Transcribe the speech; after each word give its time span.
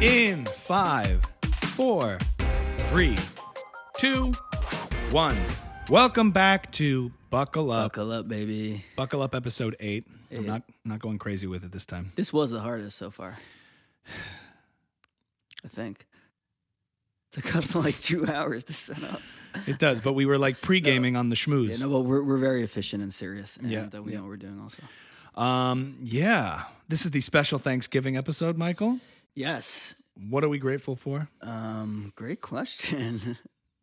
In 0.00 0.44
five, 0.44 1.22
four, 1.74 2.18
three, 2.88 3.16
two, 3.98 4.32
one. 5.10 5.36
Welcome 5.90 6.30
back 6.30 6.70
to 6.72 7.10
Buckle 7.30 7.72
Up. 7.72 7.92
Buckle 7.94 8.12
up, 8.12 8.28
baby. 8.28 8.84
Buckle 8.96 9.22
Up 9.22 9.34
episode 9.34 9.74
eight. 9.80 10.04
I'm 10.30 10.38
Eight. 10.40 10.46
not 10.46 10.62
not 10.84 10.98
going 11.00 11.18
crazy 11.18 11.46
with 11.48 11.64
it 11.64 11.72
this 11.72 11.84
time. 11.84 12.12
This 12.14 12.32
was 12.32 12.50
the 12.50 12.60
hardest 12.60 12.96
so 12.96 13.10
far. 13.10 13.38
I 15.64 15.68
think. 15.68 16.06
It 17.32 17.42
took 17.42 17.56
us 17.56 17.74
like 17.74 17.98
two 17.98 18.26
hours 18.26 18.64
to 18.64 18.72
set 18.72 19.02
up. 19.02 19.20
It 19.66 19.78
does, 19.78 20.00
but 20.00 20.12
we 20.12 20.26
were 20.26 20.38
like 20.38 20.60
pre 20.62 20.78
gaming 20.80 21.16
on 21.16 21.28
the 21.28 21.34
schmooze. 21.36 21.70
Yeah, 21.70 21.76
no, 21.86 21.90
but 21.90 22.00
we're, 22.02 22.22
we're 22.22 22.36
very 22.38 22.62
efficient 22.62 23.02
and 23.02 23.12
serious. 23.12 23.56
And 23.56 23.68
Yeah, 23.70 23.88
uh, 23.92 24.02
we 24.02 24.12
yeah. 24.12 24.18
know 24.18 24.24
what 24.24 24.28
we're 24.30 24.36
doing 24.36 24.60
also. 24.60 24.82
Um, 25.40 25.96
yeah. 26.02 26.64
This 26.88 27.04
is 27.04 27.10
the 27.10 27.20
special 27.20 27.58
Thanksgiving 27.58 28.16
episode, 28.16 28.56
Michael. 28.56 28.98
Yes. 29.38 29.94
What 30.28 30.42
are 30.42 30.48
we 30.48 30.58
grateful 30.58 30.96
for? 30.96 31.28
Um, 31.42 32.12
great 32.16 32.40
question. 32.40 33.38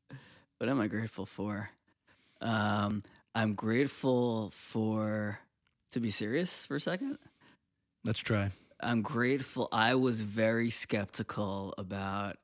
what 0.58 0.70
am 0.70 0.82
I 0.82 0.88
grateful 0.88 1.26
for? 1.26 1.70
Um, 2.42 3.04
I'm 3.34 3.54
grateful 3.56 4.50
for, 4.50 5.40
to 5.92 6.02
be 6.02 6.10
serious 6.12 6.66
for 6.66 6.76
a 6.76 6.82
second, 6.82 7.20
Let's 8.04 8.20
try. 8.20 8.52
I'm 8.82 9.02
grateful. 9.02 9.70
I 9.72 9.96
was 9.96 10.20
very 10.22 10.70
skeptical 10.70 11.74
about 11.78 12.36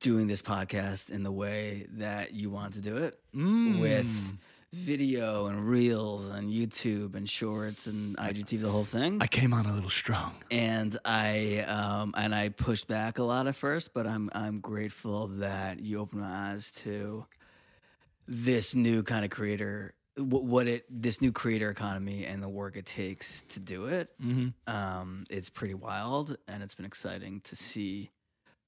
doing 0.00 0.26
this 0.26 0.42
podcast 0.42 1.08
in 1.10 1.22
the 1.22 1.32
way 1.32 1.86
that 1.94 2.34
you 2.34 2.50
want 2.50 2.74
to 2.74 2.80
do 2.82 2.98
it 2.98 3.16
Mm. 3.34 3.80
with 3.80 4.38
video 4.74 5.46
and 5.46 5.66
reels 5.68 6.28
and 6.28 6.50
YouTube 6.50 7.14
and 7.14 7.28
shorts 7.28 7.86
and 7.86 8.16
IGTV, 8.16 8.60
the 8.62 8.70
whole 8.70 8.84
thing. 8.84 9.18
I 9.20 9.26
came 9.26 9.54
on 9.54 9.66
a 9.66 9.72
little 9.74 9.90
strong. 9.90 10.34
and 10.50 10.96
I 11.04 11.60
um, 11.66 12.14
and 12.16 12.34
I 12.34 12.48
pushed 12.50 12.88
back 12.88 13.18
a 13.18 13.22
lot 13.22 13.46
at 13.46 13.54
first, 13.56 13.94
but 13.94 14.06
I'm 14.06 14.30
I'm 14.34 14.60
grateful 14.60 15.28
that 15.38 15.80
you 15.80 16.00
opened 16.00 16.22
my 16.22 16.52
eyes 16.52 16.70
to 16.82 17.26
this 18.26 18.74
new 18.74 19.02
kind 19.02 19.24
of 19.24 19.30
creator, 19.30 19.94
wh- 20.16 20.20
what 20.44 20.66
it 20.66 20.84
this 20.88 21.20
new 21.20 21.30
creator 21.32 21.70
economy 21.70 22.24
and 22.24 22.42
the 22.42 22.48
work 22.48 22.76
it 22.76 22.86
takes 22.86 23.42
to 23.50 23.60
do 23.60 23.86
it. 23.86 24.10
hmm 24.20 24.48
Um, 24.66 25.24
it's 25.30 25.50
pretty 25.50 25.74
wild, 25.74 26.36
and 26.48 26.62
it's 26.62 26.74
been 26.74 26.86
exciting 26.86 27.40
to 27.42 27.56
see 27.56 28.10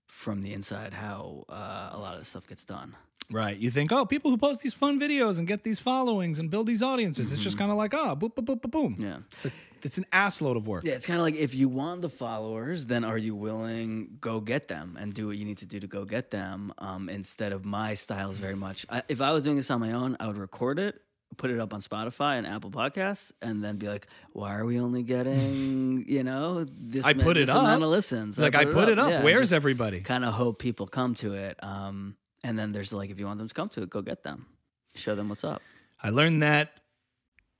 from 0.06 0.42
the 0.42 0.52
inside 0.52 0.92
how 0.92 1.44
uh, 1.48 1.90
a 1.92 1.98
lot 1.98 2.14
of 2.14 2.20
this 2.20 2.28
stuff 2.28 2.46
gets 2.46 2.64
done. 2.64 2.94
Right. 3.30 3.56
You 3.56 3.70
think, 3.70 3.90
oh, 3.92 4.06
people 4.06 4.30
who 4.30 4.36
post 4.36 4.60
these 4.60 4.74
fun 4.74 5.00
videos 5.00 5.38
and 5.38 5.46
get 5.46 5.64
these 5.64 5.80
followings 5.80 6.38
and 6.38 6.50
build 6.50 6.66
these 6.66 6.82
audiences, 6.82 7.32
it's 7.32 7.42
just 7.42 7.58
kind 7.58 7.70
of 7.70 7.76
like, 7.76 7.92
ah, 7.92 8.14
boop, 8.14 8.34
boop, 8.34 8.44
boop, 8.44 8.60
boop, 8.60 8.70
boom. 8.70 8.94
Mm-hmm. 8.94 9.02
Yeah. 9.02 9.18
It's, 9.32 9.46
a, 9.46 9.50
it's 9.82 9.98
an 9.98 10.06
ass 10.12 10.40
load 10.40 10.56
of 10.56 10.66
work. 10.66 10.84
Yeah, 10.84 10.94
it's 10.94 11.06
kind 11.06 11.18
of 11.18 11.24
like 11.24 11.34
if 11.34 11.54
you 11.54 11.68
want 11.68 12.02
the 12.02 12.08
followers, 12.08 12.86
then 12.86 13.04
are 13.04 13.18
you 13.18 13.34
willing 13.34 14.18
go 14.20 14.40
get 14.40 14.68
them 14.68 14.96
and 14.98 15.12
do 15.12 15.26
what 15.26 15.36
you 15.36 15.44
need 15.44 15.58
to 15.58 15.66
do 15.66 15.80
to 15.80 15.86
go 15.86 16.04
get 16.04 16.30
them? 16.30 16.72
Um, 16.78 17.08
instead 17.08 17.52
of 17.52 17.64
my 17.64 17.94
style 17.94 18.30
is 18.30 18.38
very 18.38 18.56
much. 18.56 18.86
I, 18.88 19.02
if 19.08 19.20
I 19.20 19.32
was 19.32 19.42
doing 19.42 19.56
this 19.56 19.70
on 19.70 19.80
my 19.80 19.92
own, 19.92 20.16
I 20.20 20.28
would 20.28 20.38
record 20.38 20.78
it, 20.78 21.00
put 21.36 21.50
it 21.50 21.58
up 21.58 21.74
on 21.74 21.80
Spotify 21.80 22.38
and 22.38 22.46
Apple 22.46 22.70
Podcasts, 22.70 23.32
and 23.42 23.62
then 23.62 23.76
be 23.76 23.88
like, 23.88 24.06
"Why 24.32 24.54
are 24.54 24.64
we 24.64 24.78
only 24.80 25.02
getting 25.02 26.04
you 26.08 26.22
know 26.22 26.64
this? 26.64 27.04
I 27.04 27.12
put 27.12 27.36
it 27.36 27.46
this 27.46 27.54
amount 27.54 27.82
of 27.82 27.88
listens? 27.88 28.38
Like, 28.38 28.54
I 28.54 28.64
put 28.66 28.88
it 28.88 28.98
up. 28.98 29.24
Where's 29.24 29.52
everybody? 29.52 30.00
Kind 30.00 30.24
of 30.24 30.34
hope 30.34 30.58
people 30.58 30.86
come 30.86 31.14
to 31.16 31.34
it. 31.34 31.62
Um, 31.62 32.16
and 32.44 32.58
then 32.58 32.72
there's 32.72 32.92
like, 32.92 33.10
if 33.10 33.18
you 33.18 33.26
want 33.26 33.38
them 33.38 33.48
to 33.48 33.54
come 33.54 33.68
to 33.70 33.82
it, 33.82 33.90
go 33.90 34.02
get 34.02 34.22
them, 34.22 34.46
show 34.94 35.14
them 35.14 35.28
what's 35.28 35.44
up. 35.44 35.62
I 36.02 36.10
learned 36.10 36.42
that. 36.42 36.80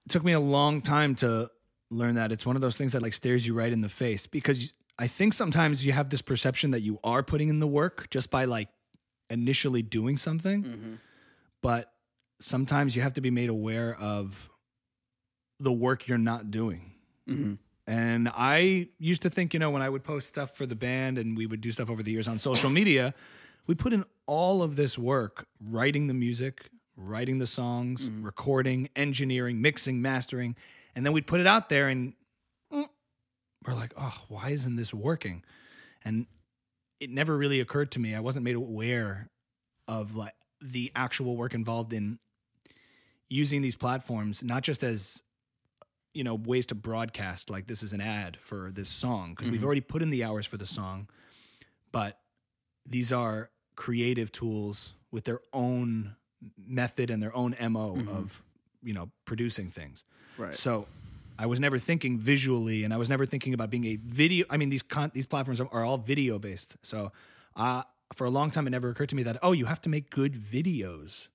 It 0.07 0.13
took 0.13 0.25
me 0.25 0.33
a 0.33 0.41
long 0.41 0.81
time 0.83 1.15
to 1.17 1.51
learn 1.91 2.15
that. 2.17 2.33
It's 2.33 2.47
one 2.47 2.57
of 2.57 2.63
those 2.63 2.77
things 2.77 2.93
that 2.93 3.03
like 3.03 3.13
stares 3.13 3.47
you 3.47 3.55
right 3.55 3.73
in 3.73 3.81
the 3.81 3.89
face 3.89 4.27
because 4.27 4.73
I 4.99 5.07
think 5.09 5.35
sometimes 5.35 5.85
you 5.85 5.93
have 5.93 6.11
this 6.11 6.23
perception 6.23 6.71
that 6.73 6.81
you 6.81 6.99
are 7.05 7.23
putting 7.23 7.49
in 7.49 7.59
the 7.61 7.67
work 7.67 8.09
just 8.11 8.31
by 8.31 8.45
like 8.45 8.69
initially 9.31 9.83
doing 9.83 10.17
something. 10.17 10.99
But 11.62 11.93
sometimes 12.41 12.95
you 12.95 13.03
have 13.03 13.15
to 13.15 13.21
be 13.21 13.31
made 13.31 13.49
aware 13.49 13.95
of 13.95 14.50
the 15.59 15.73
work 15.73 16.06
you're 16.06 16.19
not 16.19 16.50
doing. 16.50 16.93
hmm 17.27 17.55
And 17.87 18.29
I 18.29 18.89
used 18.99 19.23
to 19.23 19.31
think, 19.31 19.55
you 19.55 19.61
know, 19.61 19.71
when 19.71 19.81
I 19.83 19.89
would 19.89 20.05
post 20.05 20.29
stuff 20.29 20.56
for 20.56 20.67
the 20.67 20.75
band 20.77 21.19
and 21.19 21.37
we 21.37 21.47
would 21.47 21.61
do 21.61 21.71
stuff 21.73 21.89
over 21.89 22.03
the 22.03 22.11
years 22.12 22.29
on 22.29 22.39
social 22.39 22.69
media, 22.71 23.15
we 23.66 23.75
put 23.75 23.93
in 23.93 24.04
all 24.27 24.62
of 24.62 24.77
this 24.77 24.99
work 24.99 25.47
writing 25.60 26.06
the 26.06 26.15
music, 26.15 26.71
writing 26.97 27.38
the 27.38 27.47
songs, 27.47 28.10
recording, 28.10 28.88
engineering, 28.97 29.60
mixing, 29.60 30.00
mastering, 30.00 30.56
and 30.94 31.04
then 31.04 31.12
we'd 31.12 31.27
put 31.27 31.41
it 31.41 31.47
out 31.47 31.69
there 31.69 31.88
and 31.88 32.15
mm, 32.72 32.88
we're 33.66 33.75
like, 33.75 33.93
oh, 33.97 34.22
why 34.28 34.50
isn't 34.50 34.76
this 34.76 34.94
working? 34.94 35.44
And 36.05 36.26
it 37.00 37.10
never 37.10 37.37
really 37.37 37.60
occurred 37.60 37.91
to 37.93 37.99
me. 37.99 38.15
I 38.15 38.21
wasn't 38.21 38.44
made 38.44 38.56
aware 38.56 39.28
of 39.87 40.16
like 40.16 40.34
the 40.60 40.91
actual 40.97 41.37
work 41.37 41.55
involved 41.55 41.93
in 41.93 42.19
using 43.28 43.60
these 43.62 43.76
platforms, 43.76 44.43
not 44.43 44.62
just 44.62 44.82
as 44.82 45.22
you 46.15 46.25
know 46.25 46.34
ways 46.34 46.65
to 46.65 46.75
broadcast 46.75 47.50
like 47.50 47.66
this 47.66 47.82
is 47.82 47.93
an 47.93 48.00
ad 48.00 48.38
for 48.41 48.71
this 48.75 48.88
song 48.88 49.34
because 49.34 49.50
we've 49.50 49.62
already 49.62 49.82
put 49.82 50.00
in 50.00 50.09
the 50.09 50.25
hours 50.25 50.47
for 50.47 50.56
the 50.56 50.66
song 50.66 51.09
but 51.93 52.21
these 52.87 53.12
are 53.12 53.50
creative 53.76 54.32
tools 54.32 54.94
with 55.10 55.25
their 55.25 55.41
own 55.53 56.16
method 56.59 57.10
and 57.10 57.22
their 57.22 57.34
own 57.34 57.54
mo 57.70 57.97
of 58.10 58.42
you 58.82 58.92
know 58.92 59.10
producing 59.25 59.70
things. 59.70 60.04
Right. 60.38 60.54
so 60.54 60.87
i 61.38 61.47
was 61.47 61.59
never 61.60 61.78
thinking 61.78 62.19
visually 62.19 62.84
and 62.84 62.92
i 62.92 62.98
was 62.98 63.09
never 63.09 63.25
thinking 63.25 63.54
about 63.54 63.70
being 63.70 63.87
a 63.87 63.97
video 63.97 64.44
i 64.50 64.59
mean 64.59 64.69
these 64.69 64.82
con- 64.82 65.10
these 65.14 65.25
platforms 65.25 65.60
are, 65.60 65.69
are 65.72 65.82
all 65.82 65.97
video 65.97 66.38
based 66.38 66.76
so 66.82 67.10
uh, 67.56 67.82
for 68.12 68.26
a 68.26 68.31
long 68.31 68.50
time 68.50 68.66
it 68.66 68.70
never 68.70 68.91
occurred 68.91 69.09
to 69.09 69.16
me 69.16 69.22
that 69.22 69.38
oh 69.42 69.53
you 69.53 69.64
have 69.64 69.81
to 69.81 69.88
make 69.88 70.10
good 70.10 70.34
videos 70.34 71.28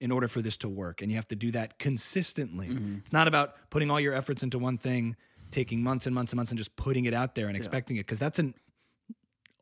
in 0.00 0.10
order 0.10 0.28
for 0.28 0.40
this 0.40 0.56
to 0.56 0.68
work 0.68 1.02
and 1.02 1.10
you 1.10 1.16
have 1.16 1.28
to 1.28 1.36
do 1.36 1.50
that 1.50 1.78
consistently. 1.78 2.68
It's 2.98 3.12
not 3.12 3.26
about 3.26 3.54
putting 3.68 3.90
all 3.90 3.98
your 3.98 4.14
efforts 4.14 4.42
into 4.42 4.58
one 4.58 4.78
thing 4.78 5.16
taking 5.50 5.82
months 5.82 6.06
and 6.06 6.14
months 6.14 6.32
and 6.32 6.36
months 6.36 6.52
and 6.52 6.58
just 6.58 6.76
putting 6.76 7.04
it 7.04 7.14
out 7.14 7.34
there 7.34 7.48
and 7.48 7.56
expecting 7.56 7.96
it 7.96 8.06
because 8.06 8.18
that's 8.18 8.38
an 8.38 8.54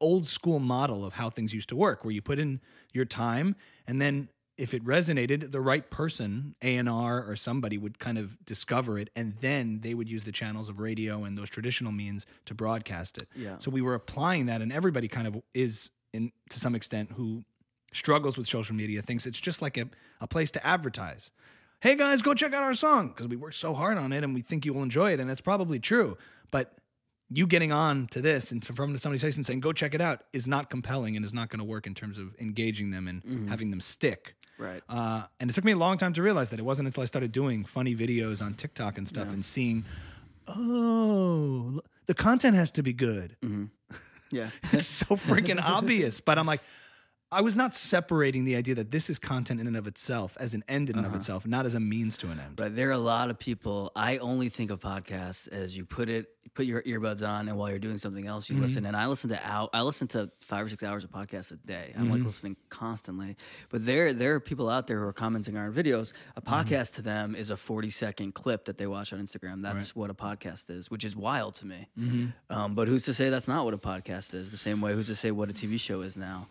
old 0.00 0.26
school 0.26 0.58
model 0.58 1.04
of 1.04 1.14
how 1.14 1.30
things 1.30 1.54
used 1.54 1.68
to 1.68 1.76
work 1.76 2.04
where 2.04 2.12
you 2.12 2.22
put 2.22 2.38
in 2.38 2.60
your 2.92 3.04
time 3.04 3.56
and 3.86 4.00
then 4.00 4.28
if 4.56 4.72
it 4.72 4.82
resonated 4.84 5.52
the 5.52 5.60
right 5.60 5.90
person 5.90 6.54
A&R 6.62 7.24
or 7.24 7.36
somebody 7.36 7.76
would 7.76 7.98
kind 7.98 8.16
of 8.18 8.42
discover 8.44 8.98
it 8.98 9.10
and 9.14 9.34
then 9.40 9.80
they 9.82 9.94
would 9.94 10.08
use 10.08 10.24
the 10.24 10.32
channels 10.32 10.68
of 10.68 10.80
radio 10.80 11.24
and 11.24 11.36
those 11.36 11.50
traditional 11.50 11.92
means 11.92 12.24
to 12.46 12.54
broadcast 12.54 13.18
it. 13.18 13.28
Yeah. 13.34 13.58
so 13.58 13.70
we 13.70 13.82
were 13.82 13.94
applying 13.94 14.46
that 14.46 14.62
and 14.62 14.72
everybody 14.72 15.08
kind 15.08 15.26
of 15.26 15.42
is 15.54 15.90
in 16.12 16.32
to 16.50 16.60
some 16.60 16.74
extent 16.74 17.12
who 17.12 17.44
struggles 17.92 18.36
with 18.36 18.46
social 18.46 18.74
media 18.74 19.02
thinks 19.02 19.26
it's 19.26 19.40
just 19.40 19.60
like 19.62 19.76
a, 19.76 19.88
a 20.20 20.26
place 20.26 20.50
to 20.52 20.66
advertise. 20.66 21.30
Hey 21.80 21.94
guys 21.94 22.22
go 22.22 22.32
check 22.34 22.54
out 22.54 22.62
our 22.62 22.74
song 22.74 23.08
because 23.08 23.28
we 23.28 23.36
worked 23.36 23.56
so 23.56 23.74
hard 23.74 23.98
on 23.98 24.12
it 24.12 24.24
and 24.24 24.34
we 24.34 24.40
think 24.40 24.64
you 24.64 24.72
will 24.72 24.82
enjoy 24.82 25.12
it 25.12 25.20
and 25.20 25.30
it's 25.30 25.42
probably 25.42 25.78
true. 25.78 26.16
But 26.50 26.72
you 27.30 27.46
getting 27.46 27.72
on 27.72 28.06
to 28.08 28.20
this 28.20 28.52
and 28.52 28.64
from 28.64 28.96
somebody's 28.98 29.22
face 29.22 29.36
and 29.36 29.44
saying 29.44 29.60
go 29.60 29.72
check 29.72 29.94
it 29.94 30.00
out 30.00 30.22
is 30.32 30.46
not 30.46 30.70
compelling 30.70 31.16
and 31.16 31.24
is 31.24 31.34
not 31.34 31.48
going 31.50 31.58
to 31.58 31.64
work 31.64 31.86
in 31.86 31.94
terms 31.94 32.18
of 32.18 32.34
engaging 32.38 32.90
them 32.92 33.08
and 33.08 33.48
having 33.48 33.70
them 33.70 33.80
stick 33.80 34.34
Right. 34.58 34.82
uh, 34.88 35.24
and 35.40 35.50
it 35.50 35.52
took 35.54 35.64
me 35.64 35.72
a 35.72 35.76
long 35.76 35.98
time 35.98 36.12
to 36.14 36.22
realize 36.22 36.48
that 36.50 36.58
it 36.58 36.64
wasn't 36.64 36.86
until 36.86 37.02
I 37.02 37.06
started 37.06 37.30
doing 37.32 37.64
funny 37.64 37.94
videos 37.94 38.40
on 38.40 38.54
TikTok 38.54 38.96
and 38.96 39.06
stuff 39.06 39.28
and 39.32 39.44
seeing, 39.44 39.84
oh, 40.48 41.80
the 42.06 42.14
content 42.14 42.56
has 42.56 42.70
to 42.72 42.82
be 42.82 42.92
good. 42.92 43.36
Yeah. 44.32 44.50
It's 44.72 44.86
so 44.88 45.14
freaking 45.14 45.62
obvious. 45.64 46.18
But 46.20 46.36
I'm 46.36 46.46
like, 46.46 46.60
I 47.32 47.40
was 47.40 47.56
not 47.56 47.74
separating 47.74 48.44
the 48.44 48.54
idea 48.54 48.76
that 48.76 48.92
this 48.92 49.10
is 49.10 49.18
content 49.18 49.58
in 49.60 49.66
and 49.66 49.76
of 49.76 49.88
itself 49.88 50.36
as 50.38 50.54
an 50.54 50.62
end 50.68 50.88
in 50.90 50.96
and 50.96 51.04
of 51.04 51.12
itself, 51.14 51.44
not 51.44 51.66
as 51.66 51.74
a 51.74 51.80
means 51.80 52.16
to 52.18 52.30
an 52.30 52.38
end. 52.38 52.54
But 52.54 52.76
there 52.76 52.88
are 52.88 52.92
a 52.92 52.98
lot 52.98 53.30
of 53.30 53.38
people. 53.38 53.90
I 53.96 54.18
only 54.18 54.48
think 54.48 54.70
of 54.70 54.78
podcasts 54.78 55.48
as 55.48 55.76
you 55.76 55.84
put 55.84 56.08
it, 56.08 56.28
put 56.54 56.66
your 56.66 56.82
earbuds 56.82 57.26
on, 57.28 57.48
and 57.48 57.58
while 57.58 57.68
you're 57.68 57.80
doing 57.80 57.98
something 57.98 58.28
else, 58.28 58.48
you 58.48 58.54
Mm-hmm. 58.54 58.62
listen. 58.62 58.86
And 58.86 58.96
I 58.96 59.06
listen 59.08 59.30
to 59.30 59.40
out. 59.44 59.70
I 59.74 59.82
listen 59.82 60.06
to 60.08 60.30
five 60.40 60.66
or 60.66 60.68
six 60.68 60.84
hours 60.84 61.02
of 61.02 61.10
podcasts 61.10 61.50
a 61.50 61.56
day. 61.56 61.92
I'm 61.96 62.04
Mm-hmm. 62.04 62.12
like 62.12 62.22
listening 62.24 62.56
constantly. 62.68 63.36
But 63.70 63.84
there, 63.84 64.12
there 64.12 64.34
are 64.36 64.40
people 64.40 64.68
out 64.70 64.86
there 64.86 65.00
who 65.00 65.06
are 65.06 65.12
commenting 65.12 65.56
on 65.56 65.64
our 65.64 65.72
videos. 65.72 66.12
A 66.36 66.40
Mm-hmm. 66.40 66.54
podcast 66.54 66.94
to 66.94 67.02
them 67.02 67.34
is 67.34 67.50
a 67.50 67.56
40 67.56 67.90
second 67.90 68.34
clip 68.34 68.66
that 68.66 68.78
they 68.78 68.86
watch 68.86 69.12
on 69.12 69.18
Instagram. 69.20 69.62
That's 69.62 69.96
what 69.96 70.10
a 70.10 70.14
podcast 70.14 70.70
is, 70.70 70.92
which 70.92 71.04
is 71.04 71.16
wild 71.16 71.54
to 71.54 71.66
me. 71.66 71.88
Mm-hmm. 71.98 72.56
Um, 72.56 72.74
but 72.76 72.86
who's 72.86 73.04
to 73.06 73.12
say 73.14 73.30
that's 73.30 73.48
not 73.48 73.64
what 73.64 73.74
a 73.74 73.78
podcast 73.78 74.32
is? 74.32 74.52
The 74.52 74.56
same 74.56 74.80
way, 74.80 74.92
who's 74.94 75.08
to 75.08 75.16
say 75.16 75.32
what 75.32 75.50
a 75.50 75.52
TV 75.52 75.80
show 75.80 76.02
is 76.02 76.16
now? 76.16 76.46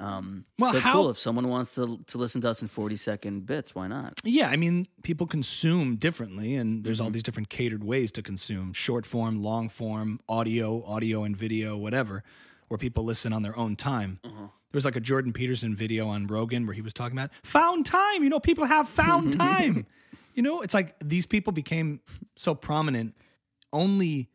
Um, 0.00 0.46
Well, 0.58 0.72
so 0.72 0.78
it's 0.78 0.86
how- 0.86 0.92
cool 0.94 1.10
if 1.10 1.18
someone 1.18 1.48
wants 1.48 1.74
to 1.74 1.98
to 2.06 2.18
listen 2.18 2.40
to 2.40 2.48
us 2.48 2.62
in 2.62 2.68
40 2.68 2.96
second 2.96 3.44
bits. 3.46 3.74
Why 3.74 3.86
not? 3.86 4.18
Yeah, 4.24 4.48
I 4.48 4.56
mean, 4.56 4.86
people 5.02 5.26
consume 5.26 5.96
differently, 5.96 6.54
and 6.56 6.82
there's 6.84 7.00
all 7.00 7.10
these 7.10 7.22
different 7.22 7.50
catered 7.50 7.84
ways 7.84 8.10
to 8.12 8.22
consume 8.22 8.72
short 8.72 9.04
form, 9.06 9.42
long 9.42 9.68
form, 9.68 10.18
audio, 10.28 10.82
audio 10.84 11.22
and 11.24 11.36
video, 11.36 11.76
whatever, 11.76 12.24
where 12.68 12.78
people 12.78 13.04
listen 13.04 13.32
on 13.32 13.42
their 13.42 13.56
own 13.58 13.76
time. 13.76 14.18
There 14.22 14.78
was 14.78 14.84
like 14.84 14.96
a 14.96 15.00
Jordan 15.00 15.32
Peterson 15.32 15.74
video 15.74 16.06
on 16.08 16.26
Rogan 16.28 16.64
where 16.66 16.74
he 16.74 16.80
was 16.82 16.92
talking 16.94 17.18
about 17.18 17.30
found 17.42 17.84
time. 17.86 18.22
You 18.22 18.30
know, 18.30 18.40
people 18.40 18.64
have 18.66 18.88
found 18.88 19.32
time. 19.36 19.86
you 20.34 20.42
know, 20.42 20.62
it's 20.62 20.72
like 20.74 20.94
these 21.04 21.26
people 21.26 21.52
became 21.52 22.00
so 22.36 22.54
prominent 22.54 23.14
only 23.72 24.30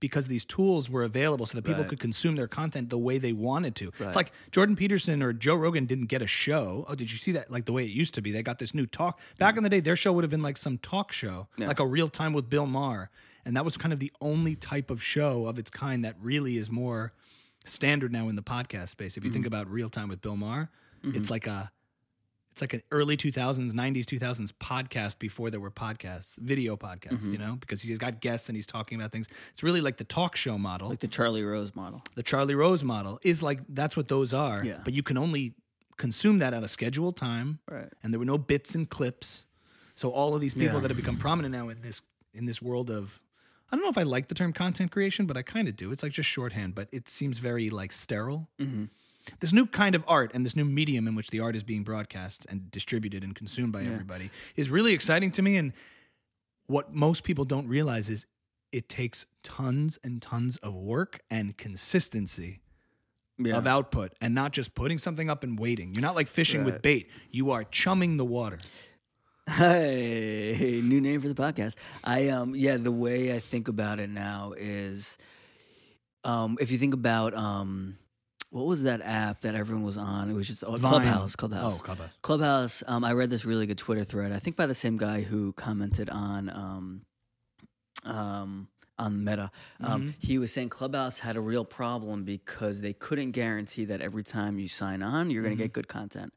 because 0.00 0.28
these 0.28 0.44
tools 0.44 0.88
were 0.88 1.02
available 1.02 1.46
so 1.46 1.56
that 1.56 1.62
people 1.62 1.82
Right. 1.82 1.90
could 1.90 2.00
consume 2.00 2.36
their 2.36 2.48
content 2.48 2.90
the 2.90 2.98
way 2.98 3.18
they 3.18 3.32
wanted 3.32 3.74
to. 3.76 3.86
Right. 3.98 4.08
It's 4.08 4.16
like 4.16 4.32
Jordan 4.52 4.76
Peterson 4.76 5.22
or 5.22 5.32
Joe 5.32 5.54
Rogan 5.54 5.86
didn't 5.86 6.06
get 6.06 6.22
a 6.22 6.26
show. 6.26 6.84
Oh, 6.88 6.94
did 6.94 7.10
you 7.10 7.18
see 7.18 7.32
that? 7.32 7.50
Like 7.50 7.64
the 7.64 7.72
way 7.72 7.84
it 7.84 7.90
used 7.90 8.14
to 8.14 8.22
be. 8.22 8.32
They 8.32 8.42
got 8.42 8.58
this 8.58 8.74
new 8.74 8.86
talk. 8.86 9.20
Back 9.38 9.54
mm. 9.54 9.58
in 9.58 9.62
the 9.64 9.70
day, 9.70 9.80
their 9.80 9.96
show 9.96 10.12
would 10.12 10.24
have 10.24 10.30
been 10.30 10.42
like 10.42 10.56
some 10.56 10.78
talk 10.78 11.12
show, 11.12 11.48
Yeah. 11.56 11.66
like 11.66 11.80
a 11.80 11.86
real 11.86 12.08
time 12.08 12.32
with 12.32 12.48
Bill 12.48 12.66
Maher. 12.66 13.10
And 13.44 13.56
that 13.56 13.64
was 13.64 13.76
kind 13.76 13.92
of 13.92 13.98
the 13.98 14.12
only 14.20 14.54
type 14.54 14.90
of 14.90 15.02
show 15.02 15.46
of 15.46 15.58
its 15.58 15.70
kind 15.70 16.04
that 16.04 16.16
really 16.20 16.58
is 16.58 16.70
more 16.70 17.12
standard 17.64 18.12
now 18.12 18.28
in 18.28 18.36
the 18.36 18.42
podcast 18.42 18.88
space. 18.88 19.16
If 19.16 19.24
you 19.24 19.30
think 19.30 19.44
mm-hmm. 19.44 19.54
about 19.54 19.70
real 19.70 19.88
time 19.90 20.08
with 20.08 20.20
Bill 20.20 20.36
Maher, 20.36 20.70
it's 21.02 21.12
mm-hmm. 21.12 21.32
like 21.32 21.46
a 21.46 21.70
it's 22.58 22.60
like 22.60 22.74
an 22.74 22.82
early 22.90 23.16
2000s 23.16 23.70
90s 23.72 24.04
2000s 24.04 24.52
podcast 24.60 25.20
before 25.20 25.48
there 25.48 25.60
were 25.60 25.70
podcasts 25.70 26.36
video 26.38 26.76
podcasts 26.76 27.30
you 27.30 27.38
know 27.38 27.54
because 27.60 27.82
he's 27.82 27.98
got 27.98 28.20
guests 28.20 28.48
and 28.48 28.56
he's 28.56 28.66
talking 28.66 28.98
about 28.98 29.12
things 29.12 29.28
it's 29.52 29.62
really 29.62 29.80
like 29.80 29.96
the 29.96 30.04
talk 30.04 30.34
show 30.34 30.58
model 30.58 30.88
Like 30.88 30.98
the 30.98 31.06
Charlie 31.06 31.44
Rose 31.44 31.74
model. 31.76 32.02
the 32.16 32.22
charlie 32.24 32.56
rose 32.56 32.82
model 32.82 33.20
is 33.22 33.42
like 33.44 33.60
that's 33.68 33.96
what 33.96 34.08
those 34.08 34.34
are 34.34 34.64
Yeah. 34.64 34.80
but 34.84 34.92
you 34.92 35.04
can 35.04 35.16
only 35.16 35.54
consume 35.96 36.40
that 36.40 36.52
at 36.52 36.64
a 36.64 36.68
scheduled 36.68 37.16
time 37.16 37.60
Right. 37.70 37.92
and 38.02 38.12
there 38.12 38.18
were 38.18 38.24
no 38.34 38.38
bits 38.38 38.74
and 38.74 38.88
clips 38.90 39.46
so 39.94 40.10
all 40.10 40.34
of 40.34 40.40
these 40.40 40.54
people 40.54 40.74
Yeah. 40.76 40.80
that 40.80 40.90
have 40.90 40.96
become 40.96 41.16
prominent 41.16 41.54
now 41.54 41.68
in 41.68 41.80
this 41.82 42.02
in 42.34 42.46
this 42.46 42.60
world 42.60 42.90
of 42.90 43.20
i 43.70 43.76
don't 43.76 43.84
know 43.84 43.90
if 43.90 43.98
i 43.98 44.02
like 44.02 44.26
the 44.26 44.34
term 44.34 44.52
content 44.52 44.90
creation 44.90 45.26
but 45.26 45.36
i 45.36 45.42
kind 45.42 45.68
of 45.68 45.76
do 45.76 45.92
it's 45.92 46.02
like 46.02 46.12
just 46.12 46.28
shorthand 46.28 46.74
but 46.74 46.88
it 46.90 47.08
seems 47.08 47.38
very 47.38 47.70
like 47.70 47.92
sterile 47.92 48.48
Mm-hmm. 48.60 48.84
This 49.40 49.52
new 49.52 49.66
kind 49.66 49.94
of 49.94 50.04
art 50.06 50.30
and 50.34 50.44
this 50.44 50.54
new 50.56 50.64
medium 50.64 51.06
in 51.08 51.14
which 51.14 51.30
the 51.30 51.40
art 51.40 51.54
is 51.56 51.62
being 51.62 51.82
broadcast 51.84 52.46
and 52.48 52.70
distributed 52.70 53.22
and 53.24 53.34
consumed 53.34 53.72
by 53.72 53.82
everybody 53.82 54.30
is 54.56 54.70
really 54.70 54.92
exciting 54.92 55.30
to 55.32 55.42
me. 55.42 55.56
And 55.56 55.72
what 56.66 56.94
most 56.94 57.24
people 57.24 57.44
don't 57.44 57.68
realize 57.68 58.10
is 58.10 58.26
it 58.72 58.88
takes 58.88 59.24
tons 59.42 59.98
and 60.04 60.20
tons 60.20 60.56
of 60.58 60.74
work 60.74 61.20
and 61.30 61.56
consistency 61.56 62.60
Yeah. 63.38 63.56
of 63.56 63.66
output 63.66 64.12
and 64.20 64.34
not 64.34 64.52
just 64.52 64.74
putting 64.74 64.98
something 64.98 65.30
up 65.30 65.42
and 65.44 65.58
waiting. 65.58 65.94
You're 65.94 66.02
not 66.02 66.14
like 66.16 66.28
fishing 66.28 66.64
with 66.64 66.82
bait. 66.82 67.08
You 67.30 67.50
are 67.52 67.64
chumming 67.64 68.16
the 68.18 68.24
water. 68.24 68.58
Hey, 69.48 70.80
new 70.84 71.00
name 71.00 71.20
for 71.22 71.28
the 71.28 71.34
podcast. 71.34 71.74
I 72.04 72.28
um 72.28 72.54
yeah, 72.54 72.76
the 72.76 72.92
way 72.92 73.34
I 73.34 73.38
think 73.40 73.68
about 73.68 73.98
it 73.98 74.10
now 74.10 74.52
is 74.58 75.16
um 76.24 76.58
if 76.60 76.70
you 76.70 76.76
think 76.76 76.92
about 76.92 77.34
um 77.34 77.96
what 78.50 78.66
was 78.66 78.84
that 78.84 79.02
app 79.02 79.42
that 79.42 79.54
everyone 79.54 79.84
was 79.84 79.98
on? 79.98 80.30
It 80.30 80.34
was 80.34 80.46
just 80.46 80.64
oh. 80.64 80.76
Clubhouse, 80.76 81.36
Clubhouse. 81.36 81.80
oh 81.80 81.84
Clubhouse. 81.84 82.10
Clubhouse, 82.22 82.82
um, 82.86 83.04
I 83.04 83.12
read 83.12 83.30
this 83.30 83.44
really 83.44 83.66
good 83.66 83.78
Twitter 83.78 84.04
thread. 84.04 84.32
I 84.32 84.38
think 84.38 84.56
by 84.56 84.66
the 84.66 84.74
same 84.74 84.96
guy 84.96 85.20
who 85.20 85.52
commented 85.52 86.08
on 86.08 86.48
um, 86.48 87.02
um, 88.04 88.68
on 88.98 89.24
Meta. 89.24 89.50
Um, 89.80 90.14
He 90.18 90.38
was 90.38 90.52
saying 90.52 90.70
Clubhouse 90.70 91.20
had 91.20 91.36
a 91.36 91.40
real 91.40 91.64
problem 91.64 92.24
because 92.24 92.80
they 92.80 92.92
couldn't 92.92 93.30
guarantee 93.32 93.84
that 93.86 94.00
every 94.00 94.24
time 94.24 94.58
you 94.58 94.68
sign 94.68 95.02
on, 95.02 95.30
you're 95.30 95.42
going 95.42 95.56
to 95.56 95.62
get 95.62 95.72
good 95.72 95.88
content. 95.88 96.32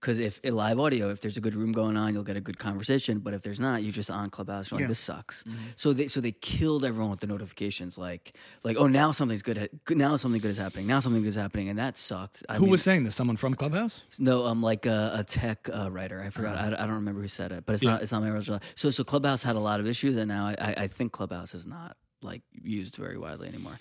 Because 0.00 0.18
if 0.18 0.40
in 0.42 0.54
live 0.54 0.78
audio, 0.80 1.10
if 1.10 1.20
there's 1.20 1.36
a 1.36 1.40
good 1.40 1.54
room 1.54 1.72
going 1.72 1.96
on, 1.96 2.12
you'll 2.14 2.24
get 2.24 2.36
a 2.36 2.40
good 2.40 2.58
conversation. 2.58 3.18
But 3.20 3.34
if 3.34 3.42
there's 3.42 3.60
not, 3.60 3.82
you're 3.82 3.92
just 3.92 4.10
on 4.10 4.30
Clubhouse. 4.30 4.70
You're 4.70 4.78
like, 4.78 4.82
Yeah. 4.84 4.88
this 4.88 4.98
sucks. 4.98 5.44
So 5.76 5.92
they 5.92 6.06
so 6.08 6.20
they 6.20 6.32
killed 6.32 6.84
everyone 6.84 7.10
with 7.10 7.20
the 7.20 7.26
notifications. 7.26 7.96
Like 7.98 8.36
like 8.64 8.76
oh 8.76 8.86
now 8.86 9.12
something's 9.12 9.42
good. 9.42 9.58
ha- 9.58 9.94
Now 9.94 10.16
something 10.16 10.40
good 10.40 10.50
is 10.50 10.56
happening. 10.58 10.86
Now 10.86 11.00
something 11.00 11.22
good 11.22 11.28
is 11.28 11.34
happening, 11.36 11.68
and 11.68 11.78
that 11.78 11.96
sucked. 11.96 12.42
I 12.48 12.54
who 12.56 12.62
mean, 12.62 12.70
was 12.72 12.82
saying 12.82 13.04
this 13.04 13.14
someone 13.14 13.36
from 13.36 13.54
clubhouse 13.54 14.02
no, 14.18 14.46
um, 14.46 14.62
like 14.62 14.86
a, 14.86 15.12
a 15.18 15.24
tech 15.24 15.68
uh, 15.72 15.90
writer. 15.90 16.20
I 16.20 16.30
forgot. 16.30 16.56
I, 16.58 16.66
I 16.66 16.86
don't 16.86 16.90
remember 17.02 17.20
who 17.20 17.28
said 17.28 17.52
it, 17.52 17.64
but 17.66 17.74
it's. 17.74 17.82
Yeah. 17.82 17.92
not. 17.92 18.02
It's 18.02 18.12
not 18.12 18.22
my 18.22 18.30
original. 18.30 18.60
So, 18.74 18.90
so 18.90 19.04
Clubhouse 19.04 19.42
had 19.42 19.56
a 19.56 19.60
lot 19.60 19.80
of 19.80 19.86
issues, 19.86 20.16
and 20.16 20.28
now 20.28 20.46
I, 20.48 20.74
I 20.78 20.86
think 20.88 21.12
Clubhouse 21.12 21.54
is 21.54 21.66
not 21.66 21.96
like 22.22 22.42
used 22.62 22.96
very 22.96 23.18
widely 23.18 23.48
anymore. 23.48 23.74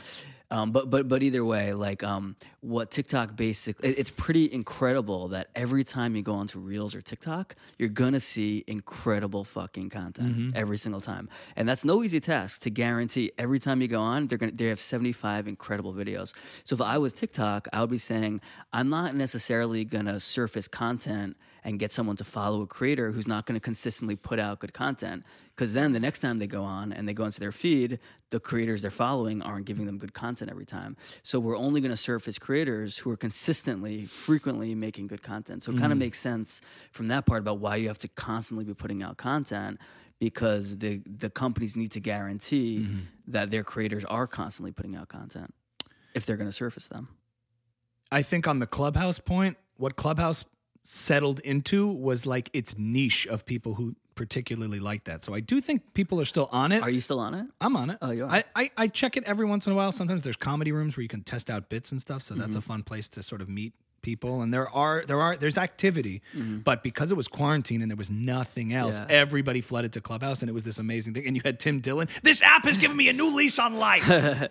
Um, 0.52 0.72
but 0.72 0.90
but 0.90 1.08
but 1.08 1.22
either 1.22 1.46
way, 1.46 1.74
like 1.74 2.04
um, 2.04 2.36
what 2.62 2.90
TikTok 2.90 3.36
basically, 3.36 3.90
it's 3.90 4.10
pretty 4.10 4.52
incredible 4.52 5.28
that 5.30 5.50
every 5.56 5.84
time 5.84 6.16
you 6.16 6.24
go 6.24 6.34
onto 6.34 6.58
Reels 6.58 6.96
or 6.96 7.02
TikTok, 7.02 7.56
you're 7.78 7.90
gonna 7.90 8.20
see 8.20 8.64
incredible 8.66 9.44
fucking 9.44 9.90
content 9.90 10.30
Mm-hmm. 10.36 10.50
every 10.56 10.78
single 10.80 11.02
time, 11.02 11.30
and 11.56 11.70
that's 11.70 11.86
no 11.86 12.04
easy 12.04 12.20
task 12.20 12.62
to 12.62 12.72
guarantee. 12.72 13.32
Every 13.38 13.60
time 13.60 13.80
you 13.82 13.88
go 13.88 14.02
on, 14.02 14.26
they're 14.26 14.40
gonna 14.40 14.52
they 14.52 14.66
have 14.66 14.80
75 14.82 15.48
incredible 15.48 15.94
videos. 15.94 16.34
So 16.64 16.74
if 16.74 16.82
I 16.82 16.98
was 16.98 17.14
TikTok, 17.14 17.68
I 17.72 17.82
would 17.82 17.92
be 17.92 18.00
saying 18.00 18.42
I'm 18.74 18.90
not 18.90 19.14
necessarily 19.16 19.86
gonna 19.86 20.20
surface 20.20 20.68
content 20.68 21.38
and 21.64 21.78
get 21.78 21.92
someone 21.92 22.16
to 22.16 22.24
follow 22.24 22.62
a 22.62 22.68
creator 22.68 23.12
who's 23.12 23.28
not 23.28 23.46
going 23.46 23.54
to 23.54 23.60
consistently 23.60 24.16
put 24.16 24.40
out 24.40 24.60
good 24.60 24.72
content. 24.74 25.26
Because 25.54 25.74
then 25.74 25.92
the 25.92 26.00
next 26.00 26.20
time 26.20 26.38
they 26.38 26.48
go 26.48 26.64
on 26.64 26.94
and 26.94 27.06
they 27.06 27.14
go 27.14 27.26
into 27.26 27.42
their 27.42 27.52
feed, 27.52 28.00
the 28.30 28.40
creators 28.40 28.82
they're 28.82 28.90
following 28.90 29.42
aren't 29.42 29.66
giving 29.66 29.86
them 29.86 29.98
good 29.98 30.14
content 30.14 30.39
every 30.48 30.66
time. 30.66 30.96
So 31.24 31.40
we're 31.40 31.58
only 31.58 31.82
going 31.82 31.92
to 31.92 31.98
surface 31.98 32.38
creators 32.38 33.00
who 33.00 33.10
are 33.10 33.18
consistently, 33.18 34.06
frequently 34.06 34.76
making 34.76 35.08
good 35.08 35.24
content. 35.24 35.64
So 35.64 35.72
it 35.72 35.80
kind 35.80 35.92
of 35.92 35.98
mm. 35.98 36.02
makes 36.02 36.20
sense 36.20 36.62
from 36.92 37.08
that 37.08 37.26
part 37.26 37.42
about 37.42 37.58
why 37.58 37.78
you 37.78 37.88
have 37.88 37.98
to 38.00 38.08
constantly 38.08 38.64
be 38.64 38.76
putting 38.76 39.02
out 39.02 39.18
content 39.18 39.80
because 40.20 40.78
the 40.78 41.02
the 41.06 41.30
companies 41.30 41.76
need 41.76 41.92
to 41.92 42.00
guarantee 42.00 42.80
mm-hmm. 42.80 43.00
that 43.28 43.50
their 43.50 43.64
creators 43.64 44.06
are 44.06 44.28
constantly 44.28 44.72
putting 44.72 44.96
out 44.96 45.08
content 45.08 45.54
if 46.14 46.26
they're 46.26 46.38
going 46.38 46.50
to 46.50 46.56
surface 46.56 46.88
them. 46.88 47.10
I 48.12 48.22
think 48.22 48.48
on 48.48 48.60
the 48.60 48.68
Clubhouse 48.68 49.20
point, 49.20 49.58
what 49.78 49.96
Clubhouse 49.96 50.44
settled 50.84 51.40
into 51.42 51.88
was 51.88 52.26
like 52.26 52.50
its 52.54 52.76
niche 52.78 53.28
of 53.28 53.46
people 53.46 53.76
who 53.76 53.96
particularly 54.20 54.80
like 54.80 55.06
that. 55.06 55.24
So 55.24 55.34
I 55.34 55.40
do 55.40 55.62
think 55.62 55.94
people 55.94 56.20
are 56.20 56.26
still 56.26 56.50
on 56.52 56.74
it. 56.74 56.84
Are 56.84 56.90
you 56.90 57.00
still 57.00 57.22
on 57.22 57.34
it? 57.34 57.46
I'm 57.62 57.76
on 57.78 57.90
it. 57.90 57.98
Oh, 58.02 58.12
you 58.12 58.26
are? 58.26 58.30
I, 58.30 58.44
I, 58.54 58.72
I 58.78 58.88
check 58.88 59.16
it 59.16 59.24
every 59.24 59.46
once 59.46 59.66
in 59.66 59.72
a 59.72 59.76
while. 59.76 59.94
Sometimes 59.94 60.22
there's 60.24 60.36
comedy 60.36 60.74
rooms 60.74 60.98
where 60.98 61.02
you 61.04 61.08
can 61.08 61.24
test 61.24 61.50
out 61.50 61.70
bits 61.70 61.92
and 61.94 62.02
stuff. 62.02 62.22
So 62.22 62.36
that's 62.36 62.50
Mm-hmm. 62.50 62.58
a 62.60 62.62
fun 62.62 62.84
place 62.84 63.08
to 63.10 63.24
sort 63.24 63.42
of 63.42 63.48
meet 63.48 63.74
people. 64.02 64.42
And 64.42 64.54
there 64.54 64.70
are 64.70 65.04
there 65.06 65.22
are 65.22 65.36
there's 65.38 65.58
activity, 65.58 66.22
but 66.64 66.84
because 66.84 67.12
it 67.12 67.16
was 67.16 67.28
quarantine 67.28 67.82
and 67.82 67.90
there 67.92 67.96
was 67.98 68.10
nothing 68.10 68.74
else, 68.74 68.96
Mm-hmm. 69.00 69.10
Yeah. 69.12 69.18
everybody 69.18 69.62
flooded 69.62 69.94
to 69.94 70.02
Clubhouse, 70.02 70.42
and 70.42 70.50
it 70.50 70.54
was 70.54 70.64
this 70.64 70.80
amazing 70.80 71.14
thing. 71.14 71.28
And 71.28 71.36
you 71.36 71.42
had 71.46 71.60
Tim 71.60 71.80
Dillon. 71.80 72.08
This 72.24 72.42
app 72.42 72.66
has 72.66 72.78
given 72.78 72.96
me 72.98 73.10
a 73.10 73.14
new 73.14 73.36
lease 73.36 73.60
on 73.60 73.76
life. 73.76 74.08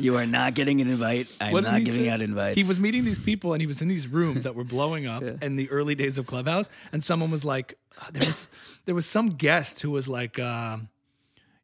You 0.00 0.16
are 0.16 0.26
not 0.26 0.54
getting 0.54 0.80
an 0.80 0.88
invite. 0.88 1.28
I'm 1.40 1.52
What 1.52 1.64
not 1.64 1.84
giving 1.84 2.04
say? 2.04 2.08
out 2.08 2.20
invites. 2.20 2.56
He 2.56 2.64
was 2.66 2.80
meeting 2.80 3.04
these 3.04 3.18
people 3.18 3.52
and 3.52 3.60
he 3.60 3.66
was 3.66 3.80
in 3.82 3.88
these 3.88 4.08
rooms 4.08 4.42
that 4.42 4.54
were 4.54 4.64
blowing 4.64 5.06
up 5.06 5.22
in 5.22 5.56
the 5.56 5.70
early 5.70 5.94
days 5.94 6.18
of 6.18 6.26
Clubhouse. 6.26 6.68
And 6.92 7.04
someone 7.04 7.30
was 7.30 7.44
like, 7.44 7.78
uh, 8.00 8.06
there 8.12 8.26
was 8.26 8.48
there 8.86 8.94
was 8.94 9.06
some 9.06 9.28
guest 9.30 9.80
who 9.82 9.90
was 9.90 10.08
like, 10.08 10.38
um, 10.38 10.88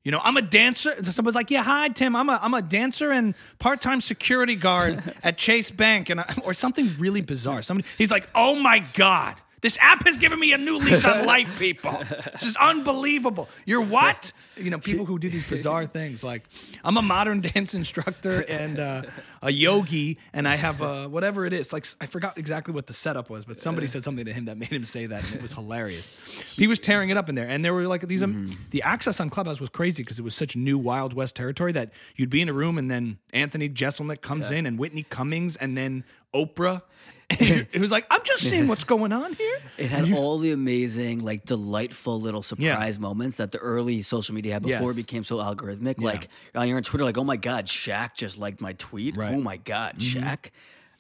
you 0.05 0.13
know, 0.13 0.21
I'm 0.23 0.37
a 0.37 0.43
dancer. 0.43 0.95
Someone 1.05 1.27
was 1.27 1.35
like, 1.35 1.51
yeah, 1.51 1.63
hi 1.63 1.89
Tim, 1.89 2.17
I'm 2.17 2.29
a 2.29 2.39
I'm 2.43 2.55
a 2.55 2.63
dancer 2.63 3.11
and 3.11 3.35
part 3.59 3.81
time 3.83 4.01
security 4.01 4.55
guard 4.55 5.03
at 5.23 5.39
Chase 5.39 5.71
Bank, 5.71 6.09
and 6.11 6.21
I, 6.21 6.35
or 6.45 6.55
something 6.55 6.89
really 6.99 7.21
bizarre. 7.21 7.63
Somebody, 7.63 7.89
he's 7.99 8.11
like, 8.11 8.29
oh 8.35 8.55
my 8.57 8.79
god. 8.95 9.35
This 9.61 9.77
app 9.81 10.07
has 10.07 10.17
given 10.17 10.39
me 10.39 10.53
a 10.53 10.59
new 10.59 10.79
lease 10.79 11.05
on 11.05 11.27
life, 11.35 11.59
people. 11.59 12.03
This 12.33 12.45
is 12.45 12.57
unbelievable. 12.57 13.49
You're 13.67 13.83
what? 13.83 14.33
You 14.59 14.71
know, 14.71 14.79
people 14.79 15.07
who 15.07 15.21
do 15.21 15.31
these 15.31 15.47
bizarre 15.49 15.87
things. 15.87 16.25
Like, 16.25 16.43
I'm 16.83 16.97
a 16.97 17.03
modern 17.03 17.41
dance 17.55 17.75
instructor 17.75 18.41
and 18.41 18.81
uh, 18.81 19.03
a 19.41 19.53
yogi, 19.53 20.19
and 20.33 20.49
I 20.49 20.57
have 20.57 20.83
uh, 20.83 21.07
whatever 21.07 21.47
it 21.47 21.53
is. 21.53 21.73
Like, 21.73 21.87
I 22.01 22.07
forgot 22.07 22.37
exactly 22.39 22.75
what 22.75 22.89
the 22.89 22.93
setup 22.93 23.31
was, 23.31 23.45
but 23.45 23.61
somebody 23.61 23.87
said 23.87 24.03
something 24.03 24.25
to 24.25 24.33
him 24.33 24.47
that 24.47 24.59
made 24.59 24.71
him 24.71 24.85
say 24.85 25.07
that, 25.07 25.25
and 25.25 25.35
it 25.37 25.43
was 25.43 25.55
hilarious. 25.55 26.17
He 26.57 26.67
was 26.67 26.81
tearing 26.81 27.11
it 27.11 27.17
up 27.17 27.29
in 27.29 27.37
there, 27.37 27.47
and 27.47 27.65
there 27.65 27.73
were 27.73 27.87
like 27.87 28.09
these. 28.09 28.21
Um, 28.21 28.59
the 28.71 28.83
access 28.83 29.21
on 29.21 29.31
Clubhouse 29.31 29.61
was 29.61 29.71
crazy 29.71 30.03
because 30.03 30.19
it 30.19 30.23
was 30.23 30.35
such 30.35 30.57
new 30.57 30.77
Wild 30.77 31.13
West 31.15 31.37
territory 31.37 31.71
that 31.73 31.93
you'd 32.17 32.31
be 32.31 32.43
in 32.43 32.49
a 32.49 32.53
room, 32.53 32.79
and 32.79 32.91
then 32.91 33.19
Anthony 33.33 33.69
Jeselnik 33.69 34.23
comes 34.23 34.51
in, 34.51 34.67
and 34.67 34.77
Whitney 34.77 35.05
Cummings, 35.05 35.55
and 35.55 35.77
then 35.77 36.03
Oprah. 36.35 36.83
it 37.41 37.81
was 37.81 37.91
like, 37.91 38.07
I'm 38.11 38.23
just 38.25 38.43
seeing 38.45 38.69
what's 38.69 38.85
going 38.85 39.13
on 39.13 39.35
here. 39.35 39.59
It 39.77 39.91
had 39.91 40.13
all 40.15 40.39
the 40.39 40.53
amazing, 40.53 41.21
like 41.21 41.45
delightful 41.45 42.21
little 42.21 42.43
surprise 42.43 42.99
moments 42.99 43.37
that 43.37 43.53
the 43.53 43.59
early 43.59 44.01
social 44.03 44.35
media 44.35 44.55
had 44.55 44.63
before 44.63 44.89
Yes. 44.89 44.93
it 44.99 45.07
became 45.07 45.25
so 45.25 45.37
algorithmic. 45.37 46.01
Like 46.01 46.29
uh, 46.57 46.63
you're 46.63 46.77
on 46.79 46.83
Twitter, 46.83 47.05
like, 47.05 47.19
oh 47.19 47.25
my 47.25 47.37
god, 47.37 47.67
Shaq 47.67 48.15
just 48.15 48.39
liked 48.39 48.61
my 48.61 48.73
tweet. 48.75 49.17
Right. 49.17 49.29
Mm-hmm. 49.31 49.39
Oh 49.41 49.43
my 49.43 49.57
god, 49.59 49.99
Shaq. 49.99 50.51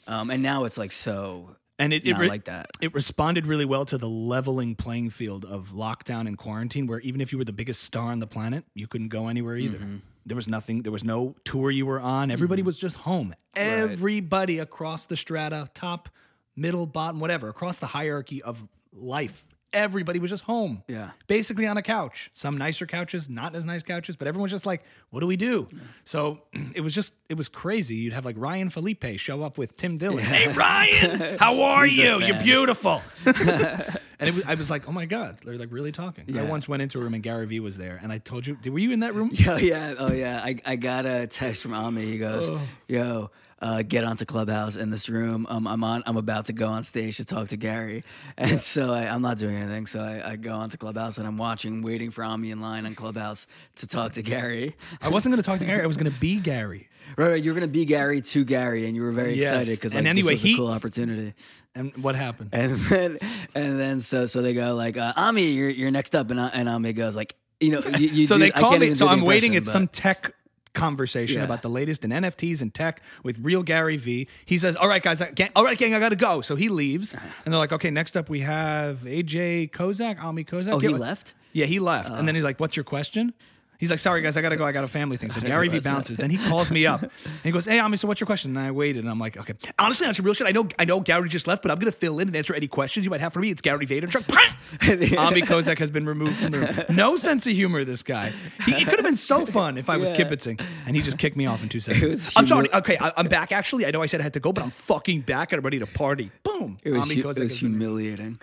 Um, 0.06 0.30
and 0.30 0.42
now 0.42 0.64
it's 0.64 0.76
like 0.78 0.92
so. 0.92 1.56
and 1.78 1.92
it, 1.92 2.04
it 2.06 2.16
re- 2.18 2.28
like 2.28 2.44
that. 2.44 2.66
It 2.80 2.92
responded 2.94 3.46
really 3.46 3.64
well 3.64 3.84
to 3.86 3.96
the 3.98 4.08
leveling 4.08 4.74
playing 4.74 5.10
field 5.10 5.44
of 5.44 5.70
lockdown 5.72 6.26
and 6.26 6.36
quarantine, 6.36 6.86
where 6.86 7.00
even 7.00 7.20
if 7.20 7.32
you 7.32 7.38
were 7.38 7.44
the 7.44 7.52
biggest 7.52 7.82
star 7.82 8.10
on 8.12 8.18
the 8.18 8.26
planet, 8.26 8.64
you 8.74 8.86
couldn't 8.86 9.08
go 9.08 9.28
anywhere 9.28 9.56
either. 9.56 9.78
Mm-hmm. 9.78 9.96
There 10.28 10.36
was 10.36 10.48
nothing. 10.48 10.82
There 10.82 10.92
was 10.92 11.04
no 11.04 11.34
tour 11.44 11.70
you 11.70 11.86
were 11.86 12.00
on. 12.00 12.30
Everybody 12.30 12.62
mm-hmm. 12.62 12.66
was 12.66 12.76
just 12.76 12.96
home. 12.96 13.34
Everybody 13.56 14.58
across 14.58 15.06
the 15.06 15.16
strata, 15.16 15.68
top, 15.74 16.08
middle, 16.54 16.86
bottom, 16.86 17.20
whatever, 17.20 17.48
across 17.48 17.78
the 17.78 17.86
hierarchy 17.86 18.42
of 18.42 18.66
life. 18.92 19.46
Everybody 19.72 20.18
was 20.18 20.30
just 20.30 20.44
home. 20.44 20.82
Yeah. 20.88 21.10
Basically 21.26 21.66
on 21.66 21.76
a 21.76 21.82
couch. 21.82 22.30
Some 22.32 22.56
nicer 22.56 22.86
couches, 22.86 23.28
not 23.28 23.54
as 23.54 23.66
nice 23.66 23.82
couches, 23.82 24.16
but 24.16 24.26
everyone's 24.26 24.52
just 24.52 24.64
like, 24.64 24.82
what 25.10 25.20
do 25.20 25.26
we 25.26 25.36
do? 25.36 25.68
So 26.04 26.40
it 26.74 26.80
was 26.80 26.94
just, 26.94 27.12
it 27.28 27.36
was 27.36 27.48
crazy. 27.48 27.96
You'd 27.96 28.14
have 28.14 28.24
like 28.24 28.36
Ryan 28.38 28.70
Phillippe 28.70 29.18
show 29.18 29.42
up 29.42 29.58
with 29.58 29.76
Tim 29.76 29.98
Dillon. 29.98 30.24
Hey, 30.24 30.52
Ryan, 30.52 31.36
how 31.38 31.62
are 31.62 31.84
He's 31.84 31.98
you? 31.98 32.20
You're 32.20 32.40
beautiful. 32.40 33.02
And 34.20 34.28
it 34.28 34.34
was, 34.34 34.44
I 34.44 34.54
was 34.54 34.70
like, 34.70 34.88
oh 34.88 34.92
my 34.92 35.06
god, 35.06 35.38
they're 35.44 35.56
like 35.56 35.70
really 35.70 35.92
talking. 35.92 36.24
I 36.36 36.42
once 36.42 36.68
went 36.68 36.82
into 36.82 36.98
a 36.98 37.02
room 37.02 37.14
and 37.14 37.22
Gary 37.22 37.46
Vee 37.46 37.60
was 37.60 37.76
there, 37.78 37.98
and 38.02 38.10
I 38.12 38.18
told 38.18 38.46
you, 38.46 38.56
were 38.66 38.78
you 38.78 38.90
in 38.92 39.00
that 39.00 39.14
room? 39.14 39.30
Oh 39.46 39.56
yeah, 39.56 39.94
oh 39.98 40.12
yeah. 40.12 40.40
I, 40.44 40.56
I 40.66 40.76
got 40.76 41.06
a 41.06 41.26
text 41.26 41.62
from 41.62 41.72
Ami. 41.72 42.04
He 42.04 42.18
goes, 42.18 42.50
Oh. 42.50 42.60
"Yo, 42.88 43.30
uh, 43.60 43.82
get 43.82 44.02
onto 44.04 44.24
Clubhouse 44.24 44.76
in 44.76 44.90
this 44.90 45.08
room. 45.08 45.46
Um, 45.48 45.66
I'm 45.68 45.84
on. 45.84 46.02
I'm 46.06 46.16
about 46.16 46.46
to 46.46 46.52
go 46.52 46.68
on 46.68 46.82
stage 46.84 47.18
to 47.18 47.24
talk 47.24 47.48
to 47.48 47.56
Gary." 47.56 48.02
And 48.36 48.62
so 48.62 48.92
I, 48.92 49.04
I'm 49.06 49.22
not 49.22 49.38
doing 49.38 49.54
anything. 49.56 49.86
So 49.86 50.00
I, 50.00 50.32
I 50.32 50.36
go 50.36 50.52
onto 50.52 50.76
Clubhouse 50.76 51.18
and 51.18 51.26
I'm 51.26 51.36
watching, 51.36 51.82
waiting 51.82 52.10
for 52.10 52.24
Ami 52.24 52.50
in 52.50 52.60
line 52.60 52.86
on 52.86 52.94
Clubhouse 52.94 53.46
to 53.76 53.86
talk 53.86 54.12
to 54.14 54.22
Gary. 54.22 54.74
I 55.00 55.08
wasn't 55.10 55.32
going 55.32 55.42
to 55.42 55.46
talk 55.46 55.60
to 55.60 55.66
Gary. 55.66 55.82
I 55.82 55.86
was 55.86 55.96
going 55.96 56.10
to 56.12 56.18
be 56.20 56.36
Gary. 56.40 56.88
Right, 57.16 57.30
right. 57.30 57.42
You're 57.42 57.54
gonna 57.54 57.68
be 57.68 57.84
Gary 57.84 58.20
to 58.20 58.44
Gary, 58.44 58.86
and 58.86 58.94
you 58.94 59.02
were 59.02 59.12
very 59.12 59.34
Yes. 59.36 59.46
excited 59.46 59.76
because 59.78 59.94
like, 59.94 59.98
And 60.00 60.08
anyway, 60.08 60.34
this 60.34 60.42
was 60.42 60.42
he- 60.42 60.54
a 60.54 60.56
cool 60.56 60.68
opportunity. 60.68 61.34
And 61.74 61.96
what 62.02 62.16
happened? 62.16 62.50
And 62.52 62.76
then, 62.76 63.18
and 63.54 63.78
then, 63.78 64.00
so 64.00 64.26
so 64.26 64.42
they 64.42 64.54
go 64.54 64.74
like, 64.74 64.96
uh, 64.96 65.12
Ami, 65.16 65.50
you're 65.50 65.68
you're 65.70 65.90
next 65.90 66.14
up, 66.16 66.30
and 66.30 66.40
uh, 66.40 66.50
and 66.52 66.68
Ami 66.68 66.92
goes 66.92 67.14
like, 67.16 67.34
you 67.60 67.70
know, 67.70 67.80
you, 67.96 68.08
you 68.08 68.26
so 68.28 68.34
do- 68.34 68.40
they 68.40 68.52
I 68.52 68.60
call 68.60 68.70
can't 68.70 68.80
me. 68.80 68.94
So 68.94 69.06
I'm 69.08 69.22
waiting. 69.22 69.54
It's 69.54 69.68
but- 69.68 69.72
some 69.72 69.88
tech 69.88 70.32
conversation 70.74 71.38
Yeah. 71.38 71.44
about 71.44 71.62
the 71.62 71.68
latest 71.70 72.04
in 72.04 72.10
NFTs 72.10 72.60
and 72.62 72.72
tech 72.72 73.02
with 73.24 73.38
real 73.40 73.62
Gary 73.62 73.96
Vee. 73.96 74.28
He 74.44 74.58
says, 74.58 74.76
"All 74.76 74.86
right, 74.88 75.02
guys, 75.02 75.20
I, 75.20 75.30
gang, 75.30 75.50
all 75.56 75.64
right, 75.64 75.78
gang, 75.78 75.94
I 75.94 75.98
got 75.98 76.10
to 76.10 76.16
go." 76.16 76.40
So 76.40 76.56
he 76.56 76.68
leaves, 76.68 77.14
and 77.44 77.52
they're 77.52 77.58
like, 77.58 77.72
"Okay, 77.72 77.90
next 77.90 78.16
up 78.16 78.28
we 78.28 78.40
have 78.40 78.98
AJ 79.00 79.70
Kozak, 79.70 80.22
Ami 80.22 80.44
Kozak." 80.44 80.72
Oh, 80.72 80.80
Yeah, 80.80 80.88
he 80.88 80.92
what- 80.94 81.00
left. 81.00 81.34
Yeah, 81.52 81.66
he 81.66 81.80
left, 81.80 82.10
and 82.10 82.28
then 82.28 82.34
he's 82.34 82.44
like, 82.44 82.60
"What's 82.60 82.76
your 82.76 82.84
question?" 82.84 83.32
He's 83.78 83.90
like, 83.90 84.00
"Sorry, 84.00 84.20
guys, 84.22 84.36
I 84.36 84.42
gotta 84.42 84.56
go. 84.56 84.64
I 84.64 84.72
got 84.72 84.82
a 84.84 84.88
family 84.88 85.16
thing." 85.16 85.30
So 85.30 85.40
Gary 85.52 85.68
Vee 85.68 85.78
bounces. 85.80 86.16
Then 86.18 86.30
he 86.30 86.36
calls 86.36 86.70
me 86.70 86.84
up 86.84 87.02
and 87.02 87.10
he 87.44 87.50
goes, 87.52 87.64
"Hey, 87.64 87.78
Ami, 87.78 87.96
so 87.96 88.08
what's 88.08 88.20
your 88.20 88.26
question?" 88.26 88.56
And 88.56 88.66
I 88.66 88.70
waited, 88.72 89.00
and 89.04 89.08
I'm 89.10 89.20
like, 89.20 89.36
"Okay, 89.36 89.54
honestly, 89.78 90.06
that's 90.06 90.16
some 90.16 90.24
real 90.26 90.34
shit. 90.34 90.46
I 90.46 90.50
know, 90.50 90.66
I 90.78 90.84
know, 90.84 90.98
Gary 91.00 91.28
just 91.28 91.46
left, 91.46 91.62
but 91.62 91.70
I'm 91.70 91.78
gonna 91.78 91.92
fill 91.92 92.18
in 92.18 92.28
and 92.28 92.36
answer 92.36 92.54
any 92.54 92.66
questions 92.68 93.06
you 93.06 93.10
might 93.10 93.20
have 93.20 93.32
for 93.32 93.40
me. 93.40 93.50
It's 93.50 93.62
Gary 93.62 93.86
Vaynerchuk." 93.86 94.28
Ami 95.18 95.42
Kozak 95.42 95.78
has 95.78 95.90
been 95.90 96.06
removed 96.06 96.36
from 96.36 96.50
the 96.50 96.58
room. 96.58 96.96
No 96.96 97.16
sense 97.16 97.46
of 97.46 97.52
humor. 97.54 97.84
This 97.84 98.02
guy. 98.02 98.32
He, 98.66 98.72
it 98.72 98.84
could 98.86 98.96
have 98.98 99.04
been 99.04 99.16
so 99.16 99.46
fun 99.46 99.78
if 99.78 99.88
I 99.88 99.96
was 99.96 100.10
Yeah. 100.10 100.16
kibitzing, 100.16 100.60
and 100.86 100.96
he 100.96 101.02
just 101.02 101.16
kicked 101.18 101.36
me 101.36 101.46
off 101.46 101.62
in 101.62 101.68
two 101.68 101.80
seconds. 101.80 102.32
I'm 102.36 102.46
sorry. 102.48 102.72
Okay, 102.74 102.98
I, 103.00 103.12
I'm 103.16 103.28
back. 103.28 103.52
Actually, 103.52 103.86
I 103.86 103.90
know 103.92 104.02
I 104.02 104.06
said 104.06 104.20
I 104.20 104.24
had 104.24 104.32
to 104.34 104.40
go, 104.40 104.52
but 104.52 104.64
I'm 104.64 104.70
fucking 104.70 105.20
back 105.20 105.52
and 105.52 105.58
I'm 105.60 105.64
ready 105.64 105.78
to 105.78 105.86
party. 105.86 106.32
Boom. 106.42 106.78
It 106.82 106.90
was, 106.90 107.02
Ami 107.02 107.14
hu- 107.14 107.22
Kozak 107.24 107.36
it 107.38 107.42
was 107.44 107.58
humiliating. 107.60 108.40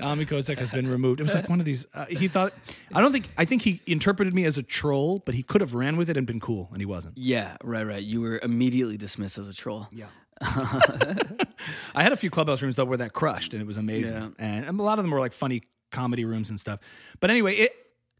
Ami 0.00 0.26
Kozak 0.26 0.58
has 0.58 0.70
been 0.70 0.88
removed. 0.88 1.20
It 1.20 1.24
was 1.24 1.34
like 1.34 1.48
one 1.54 1.60
of 1.60 1.66
these. 1.66 1.86
Uh, 1.94 2.06
he 2.06 2.28
thought. 2.28 2.52
I 2.94 3.00
don't 3.00 3.12
think. 3.12 3.28
I 3.38 3.44
think 3.44 3.62
he 3.62 3.80
interpreted 3.86 4.34
me 4.34 4.44
as 4.44 4.58
a 4.58 4.62
troll, 4.62 5.22
but 5.24 5.34
he 5.34 5.42
could 5.42 5.60
have 5.60 5.74
ran 5.74 5.96
with 5.96 6.10
it 6.10 6.16
and 6.16 6.26
been 6.26 6.40
cool, 6.40 6.68
and 6.70 6.78
he 6.80 6.86
wasn't. 6.86 7.16
yeah, 7.16 7.56
right, 7.64 7.84
right. 7.86 8.02
You 8.02 8.20
were 8.20 8.38
immediately 8.42 8.96
dismissed 8.96 9.38
as 9.38 9.48
a 9.48 9.54
troll. 9.54 9.88
Yeah. 9.92 10.06
I 10.42 12.02
had 12.02 12.12
a 12.12 12.16
few 12.16 12.28
clubhouse 12.28 12.60
rooms 12.60 12.76
though 12.76 12.84
where 12.84 12.98
that 12.98 13.12
crushed, 13.14 13.54
and 13.54 13.62
it 13.62 13.66
was 13.66 13.78
amazing. 13.78 14.34
Yeah. 14.38 14.44
And 14.66 14.78
a 14.78 14.82
lot 14.82 14.98
of 14.98 15.04
them 15.04 15.10
were 15.10 15.20
like 15.20 15.32
funny 15.32 15.62
comedy 15.90 16.24
rooms 16.24 16.50
and 16.50 16.60
stuff. 16.60 16.80
But 17.20 17.30
anyway, 17.30 17.56
it. 17.56 17.72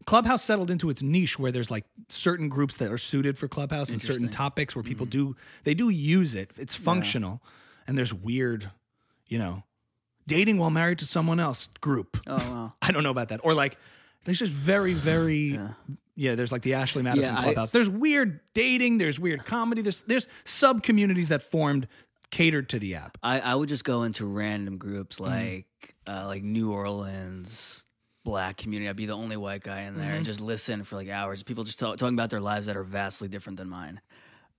Clubhouse 0.05 0.41
settled 0.41 0.71
into 0.71 0.89
its 0.89 1.01
niche 1.03 1.37
where 1.37 1.51
there's 1.51 1.69
like 1.69 1.83
certain 2.07 2.47
groups 2.47 2.77
that 2.77 2.91
are 2.93 2.97
suited 2.97 3.37
for 3.37 3.49
Clubhouse 3.49 3.89
and 3.89 4.01
certain 4.01 4.29
topics 4.29 4.73
where 4.73 4.81
people 4.83 5.05
do 5.05 5.35
they 5.65 5.73
do 5.73 5.89
use 5.89 6.33
it. 6.33 6.51
It's 6.57 6.75
functional, 6.77 7.41
and 7.87 7.97
there's 7.97 8.13
weird, 8.13 8.71
you 9.27 9.37
know, 9.37 9.63
dating 10.27 10.57
while 10.59 10.69
married 10.69 10.99
to 10.99 11.05
someone 11.05 11.39
else 11.39 11.67
group. 11.81 12.17
Oh 12.27 12.35
wow. 12.37 12.73
I 12.81 12.91
don't 12.91 13.03
know 13.03 13.11
about 13.11 13.29
that. 13.29 13.41
Or 13.43 13.53
like, 13.53 13.77
there's 14.25 14.39
just 14.39 14.53
very, 14.53 14.93
very. 14.93 15.59
Yeah. 16.15 16.35
there's 16.35 16.51
like 16.51 16.61
the 16.63 16.73
Ashley 16.75 17.03
Madison 17.03 17.33
Yeah, 17.33 17.39
I- 17.39 17.43
Clubhouse. 17.43 17.71
there's 17.71 17.89
weird 17.89 18.39
dating. 18.53 18.97
There's 18.97 19.19
weird 19.19 19.45
comedy. 19.45 19.81
There's 19.81 20.01
there's 20.01 20.27
sub 20.45 20.83
communities 20.83 21.29
that 21.29 21.41
formed 21.43 21.87
catered 22.29 22.67
to 22.69 22.79
the 22.79 22.95
app. 22.95 23.17
I, 23.23 23.39
I 23.39 23.55
would 23.55 23.69
just 23.69 23.85
go 23.85 24.03
into 24.03 24.25
random 24.25 24.77
groups 24.77 25.19
like 25.19 25.65
uh, 26.05 26.25
like 26.27 26.43
New 26.43 26.71
Orleans 26.73 27.85
black 28.25 28.57
community. 28.57 28.89
I'd 28.89 28.95
be 28.97 29.05
the 29.05 29.13
only 29.15 29.37
white 29.37 29.63
guy 29.63 29.81
in 29.83 29.95
there 29.97 30.13
and 30.13 30.25
just 30.25 30.41
listen 30.41 30.83
for 30.83 30.97
like 30.97 31.07
hours. 31.07 31.43
People 31.43 31.63
just 31.63 31.79
talk, 31.79 31.95
talking 31.95 32.13
about 32.15 32.29
their 32.29 32.41
lives 32.41 32.65
that 32.65 32.75
are 32.75 32.83
vastly 32.83 33.29
different 33.29 33.55
than 33.57 33.69
mine. 33.69 34.01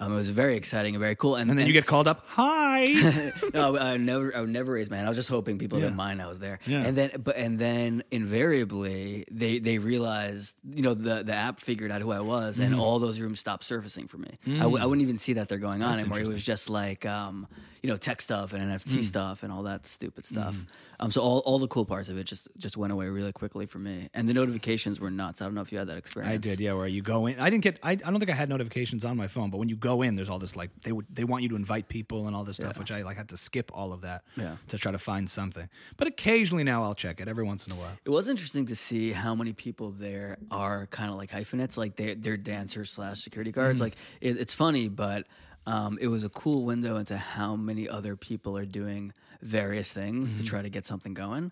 Um, 0.00 0.12
it 0.12 0.14
was 0.16 0.28
very 0.28 0.56
exciting 0.56 0.94
and 0.94 1.00
very 1.00 1.16
cool. 1.16 1.34
And, 1.34 1.50
And 1.50 1.58
then 1.58 1.66
you 1.66 1.72
get 1.72 1.84
called 1.86 2.06
up. 2.06 2.22
Hi. 2.28 2.84
no, 3.52 3.74
I 3.76 3.92
would 3.92 4.00
never, 4.00 4.36
I 4.36 4.40
would 4.40 4.48
never 4.48 4.72
raise 4.72 4.88
my 4.90 4.96
hand. 4.96 5.06
I 5.06 5.10
was 5.10 5.18
just 5.18 5.28
hoping 5.28 5.58
people 5.58 5.78
Yeah. 5.78 5.86
didn't 5.86 5.96
mind 5.96 6.22
I 6.22 6.28
was 6.28 6.38
there. 6.38 6.60
Yeah. 6.66 6.84
And 6.86 6.96
then, 6.96 7.10
but 7.22 7.36
and 7.36 7.58
then 7.58 8.04
invariably 8.12 9.24
they 9.30 9.58
they 9.58 9.78
realized, 9.78 10.56
you 10.72 10.82
know, 10.82 10.94
the 10.94 11.24
the 11.24 11.34
app 11.34 11.58
figured 11.60 11.90
out 11.90 12.00
who 12.00 12.12
I 12.12 12.20
was, 12.20 12.58
and 12.60 12.74
all 12.74 12.98
those 13.00 13.18
rooms 13.20 13.40
stopped 13.40 13.64
surfacing 13.64 14.06
for 14.06 14.18
me. 14.18 14.38
I 14.46 14.58
w- 14.60 14.78
I 14.82 14.86
wouldn't 14.86 15.02
even 15.02 15.18
see 15.18 15.32
that 15.34 15.48
they're 15.48 15.58
going 15.58 15.82
on 15.82 15.98
anymore. 15.98 16.20
It 16.20 16.28
was 16.28 16.44
just 16.44 16.70
like, 16.70 17.04
um, 17.04 17.48
you 17.82 17.88
know, 17.88 17.96
tech 17.96 18.20
stuff 18.20 18.52
and 18.52 18.70
NFT 18.70 18.96
hmm. 18.96 19.02
stuff 19.02 19.42
and 19.42 19.52
all 19.52 19.62
that 19.64 19.86
stupid 19.86 20.26
hmm. 20.26 20.34
stuff. 20.34 20.66
Um, 21.00 21.10
so 21.10 21.20
all, 21.22 21.38
all 21.40 21.58
the 21.58 21.68
cool 21.68 21.84
parts 21.84 22.08
of 22.08 22.18
it 22.18 22.24
just 22.24 22.48
just 22.58 22.76
went 22.76 22.92
away 22.92 23.08
really 23.08 23.32
quickly 23.32 23.66
for 23.66 23.78
me, 23.78 24.08
and 24.14 24.28
the 24.28 24.34
notifications 24.34 25.00
were 25.00 25.10
nuts. 25.10 25.42
I 25.42 25.44
don't 25.44 25.54
know 25.54 25.60
if 25.60 25.72
you 25.72 25.78
had 25.78 25.88
that 25.88 25.98
experience. 25.98 26.32
I 26.32 26.36
did, 26.36 26.60
yeah. 26.60 26.72
Where 26.72 26.86
you 26.86 27.02
go 27.02 27.26
in, 27.26 27.38
I 27.40 27.50
didn't 27.50 27.64
get. 27.64 27.78
I, 27.82 27.92
I 27.92 27.96
don't 27.96 28.18
think 28.18 28.30
I 28.30 28.34
had 28.34 28.48
notifications 28.48 29.04
on 29.04 29.16
my 29.16 29.28
phone, 29.28 29.50
but 29.50 29.58
when 29.58 29.68
you 29.68 29.76
go 29.76 30.02
in, 30.02 30.16
there's 30.16 30.28
all 30.28 30.38
this 30.38 30.56
like 30.56 30.70
they 30.82 30.92
would 30.92 31.06
they 31.12 31.24
want 31.24 31.42
you 31.42 31.48
to 31.50 31.56
invite 31.56 31.88
people 31.88 32.26
and 32.26 32.34
all 32.34 32.44
this 32.44 32.56
stuff, 32.56 32.78
which 32.78 32.90
I 32.90 33.02
like 33.02 33.16
had 33.16 33.28
to 33.30 33.36
skip 33.36 33.70
all 33.74 33.92
of 33.92 34.02
that 34.02 34.22
Yeah. 34.36 34.56
to 34.68 34.78
try 34.78 34.92
to 34.92 34.98
find 34.98 35.28
something. 35.28 35.68
But 35.96 36.08
occasionally 36.08 36.64
now 36.64 36.82
I'll 36.82 36.94
check 36.94 37.20
it 37.20 37.28
every 37.28 37.44
once 37.44 37.66
in 37.66 37.72
a 37.72 37.76
while. 37.76 37.96
It 38.04 38.10
was 38.10 38.28
interesting 38.28 38.66
to 38.66 38.76
see 38.76 39.12
how 39.12 39.34
many 39.34 39.52
people 39.52 39.90
there 39.90 40.38
are 40.50 40.86
kind 40.86 41.10
of 41.10 41.16
like 41.16 41.30
hyphenates, 41.30 41.76
like 41.76 41.96
they're, 41.96 42.14
they're 42.14 42.36
dancers 42.36 42.90
slash 42.90 43.20
security 43.20 43.52
guards. 43.52 43.80
Hmm. 43.80 43.84
Like 43.84 43.96
it, 44.20 44.38
it's 44.38 44.54
funny, 44.54 44.88
but 44.88 45.26
um, 45.72 45.98
it 46.00 46.08
was 46.08 46.22
a 46.24 46.28
cool 46.42 46.60
window 46.64 46.96
into 47.02 47.16
how 47.16 47.56
many 47.56 47.84
other 47.88 48.16
people 48.16 48.52
are 48.60 48.66
doing 48.80 49.12
various 49.42 49.92
things 49.92 50.24
to 50.38 50.42
try 50.44 50.60
to 50.62 50.70
get 50.76 50.84
something 50.86 51.14
going. 51.14 51.44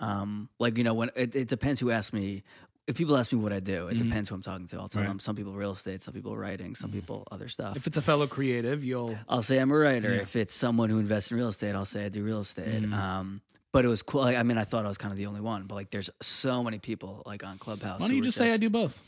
Um, 0.00 0.48
like 0.58 0.78
you 0.78 0.84
know, 0.84 0.94
when 0.94 1.10
it, 1.16 1.34
it 1.34 1.48
depends 1.48 1.80
who 1.80 1.90
asks 1.90 2.12
me. 2.12 2.42
If 2.88 2.96
people 2.96 3.16
ask 3.16 3.32
me 3.32 3.38
what 3.38 3.52
I 3.52 3.60
do, 3.60 3.86
it 3.92 3.96
depends 3.96 4.28
who 4.28 4.34
I'm 4.34 4.42
talking 4.42 4.66
to. 4.66 4.76
I'll 4.80 4.88
tell 4.88 5.02
Right. 5.02 5.08
them 5.08 5.20
some 5.20 5.36
people 5.36 5.52
real 5.52 5.70
estate, 5.70 6.02
some 6.02 6.12
people 6.14 6.36
writing, 6.36 6.74
some 6.74 6.90
people 6.90 7.18
other 7.30 7.46
stuff. 7.46 7.76
If 7.76 7.86
it's 7.86 7.96
a 7.96 8.02
fellow 8.02 8.26
creative, 8.26 8.82
you'll. 8.82 9.16
I'll 9.28 9.44
say 9.44 9.58
I'm 9.58 9.70
a 9.70 9.76
writer. 9.76 10.10
If 10.12 10.34
it's 10.34 10.52
someone 10.52 10.90
who 10.90 10.98
invests 10.98 11.30
in 11.30 11.36
real 11.38 11.48
estate, 11.48 11.76
I'll 11.76 11.84
say 11.94 12.04
I 12.04 12.08
do 12.08 12.24
real 12.24 12.40
estate. 12.40 12.82
Mm. 12.82 12.92
Um, 12.92 13.40
but 13.72 13.84
it 13.84 13.88
was 13.88 14.02
cool. 14.02 14.22
Like, 14.22 14.36
I 14.36 14.42
mean, 14.42 14.58
I 14.58 14.64
thought 14.64 14.84
I 14.84 14.88
was 14.88 14.98
kind 14.98 15.12
of 15.12 15.16
the 15.16 15.26
only 15.26 15.40
one, 15.40 15.62
but 15.68 15.76
like, 15.76 15.90
there's 15.90 16.10
so 16.20 16.64
many 16.64 16.80
people 16.80 17.22
like 17.24 17.44
on 17.44 17.56
Clubhouse. 17.56 18.00
Why 18.00 18.08
don't 18.08 18.16
you 18.16 18.20
were 18.22 18.26
just 18.26 18.36
say 18.36 18.52
I 18.52 18.56
do 18.56 18.68
both? 18.68 19.00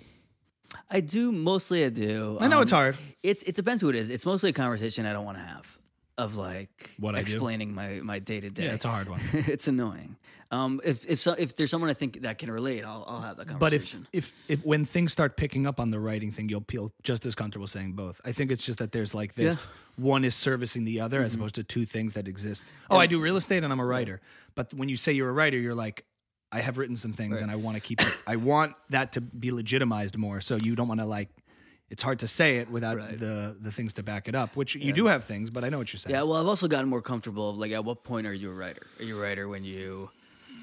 I 0.90 1.00
do 1.00 1.32
mostly. 1.32 1.84
I 1.84 1.88
do. 1.90 2.38
I 2.40 2.48
know 2.48 2.56
Um, 2.58 2.62
it's 2.62 2.70
hard. 2.72 2.96
It's 3.22 3.42
it 3.44 3.54
depends 3.54 3.82
who 3.82 3.88
it 3.90 3.96
is. 3.96 4.10
It's 4.10 4.26
mostly 4.26 4.50
a 4.50 4.52
conversation 4.52 5.06
I 5.06 5.12
don't 5.12 5.24
want 5.24 5.38
to 5.38 5.44
have 5.44 5.78
of 6.16 6.36
like 6.36 6.90
What 6.98 7.14
explaining 7.16 7.74
my 7.74 8.00
my 8.02 8.18
day 8.20 8.40
to 8.40 8.50
day. 8.50 8.64
Yeah, 8.66 8.72
it's 8.74 8.84
a 8.84 8.90
hard 8.90 9.08
one. 9.08 9.20
it's 9.32 9.66
annoying. 9.68 10.16
Um, 10.50 10.80
if 10.84 11.04
if 11.10 11.18
so, 11.18 11.32
if 11.36 11.56
there's 11.56 11.70
someone 11.70 11.90
I 11.90 11.94
think 11.94 12.20
that 12.22 12.38
can 12.38 12.48
relate, 12.50 12.84
I'll 12.84 13.04
I'll 13.08 13.20
have 13.22 13.36
that 13.38 13.48
conversation. 13.48 14.06
But 14.12 14.16
if, 14.18 14.28
if 14.48 14.60
if 14.60 14.64
when 14.64 14.84
things 14.84 15.10
start 15.12 15.36
picking 15.36 15.66
up 15.66 15.80
on 15.80 15.90
the 15.90 15.98
writing 15.98 16.30
thing, 16.30 16.48
you'll 16.48 16.64
feel 16.68 16.92
just 17.02 17.26
as 17.26 17.34
comfortable 17.34 17.66
saying 17.66 17.94
both. 17.94 18.20
I 18.24 18.30
think 18.32 18.52
it's 18.52 18.62
just 18.64 18.78
that 18.78 18.92
there's 18.92 19.14
like 19.14 19.34
this 19.34 19.66
one 19.96 20.24
is 20.24 20.34
servicing 20.36 20.84
the 20.84 21.00
other 21.00 21.18
Mm-hmm. 21.18 21.26
as 21.26 21.34
opposed 21.34 21.54
to 21.56 21.64
two 21.64 21.84
things 21.86 22.12
that 22.14 22.28
exist. 22.28 22.64
Oh, 22.90 22.98
I 22.98 23.06
do 23.06 23.18
real 23.20 23.36
estate 23.36 23.64
and 23.64 23.72
I'm 23.72 23.80
a 23.80 23.86
writer. 23.86 24.20
But 24.54 24.72
when 24.74 24.88
you 24.88 24.96
say 24.96 25.12
you're 25.12 25.30
a 25.30 25.32
writer, 25.32 25.58
you're 25.58 25.74
like, 25.74 26.04
I 26.54 26.60
have 26.60 26.78
written 26.78 26.96
some 26.96 27.12
things 27.12 27.40
and 27.40 27.50
I 27.50 27.56
want 27.56 27.76
to 27.76 27.80
keep 27.88 28.00
it. 28.00 28.12
I 28.26 28.36
want 28.36 28.74
that 28.90 29.12
to 29.12 29.20
be 29.20 29.50
legitimized 29.50 30.16
more. 30.16 30.40
So 30.40 30.56
you 30.62 30.74
don't 30.76 30.88
want 30.88 31.00
to 31.00 31.06
like. 31.06 31.28
It's 31.90 32.02
hard 32.02 32.18
to 32.20 32.28
say 32.28 32.58
it 32.58 32.70
without 32.70 32.96
Right. 32.96 33.18
the 33.18 33.56
the 33.60 33.70
things 33.70 33.92
to 33.94 34.02
back 34.02 34.28
it 34.28 34.34
up. 34.34 34.56
Which 34.56 34.74
you 34.74 34.92
do 34.92 35.06
have 35.06 35.24
things, 35.24 35.50
but 35.50 35.64
I 35.64 35.68
know 35.68 35.78
what 35.78 35.92
you're 35.92 36.00
saying. 36.00 36.14
Yeah, 36.14 36.22
well, 36.22 36.40
I've 36.40 36.46
also 36.48 36.66
gotten 36.68 36.88
more 36.88 37.02
comfortable 37.02 37.50
of 37.50 37.58
like, 37.58 37.72
at 37.72 37.84
what 37.84 38.04
point 38.04 38.26
are 38.26 38.32
you 38.32 38.50
a 38.50 38.54
writer? 38.54 38.86
Are 38.98 39.04
you 39.04 39.18
a 39.18 39.22
writer 39.22 39.48
when 39.48 39.64
you 39.64 40.10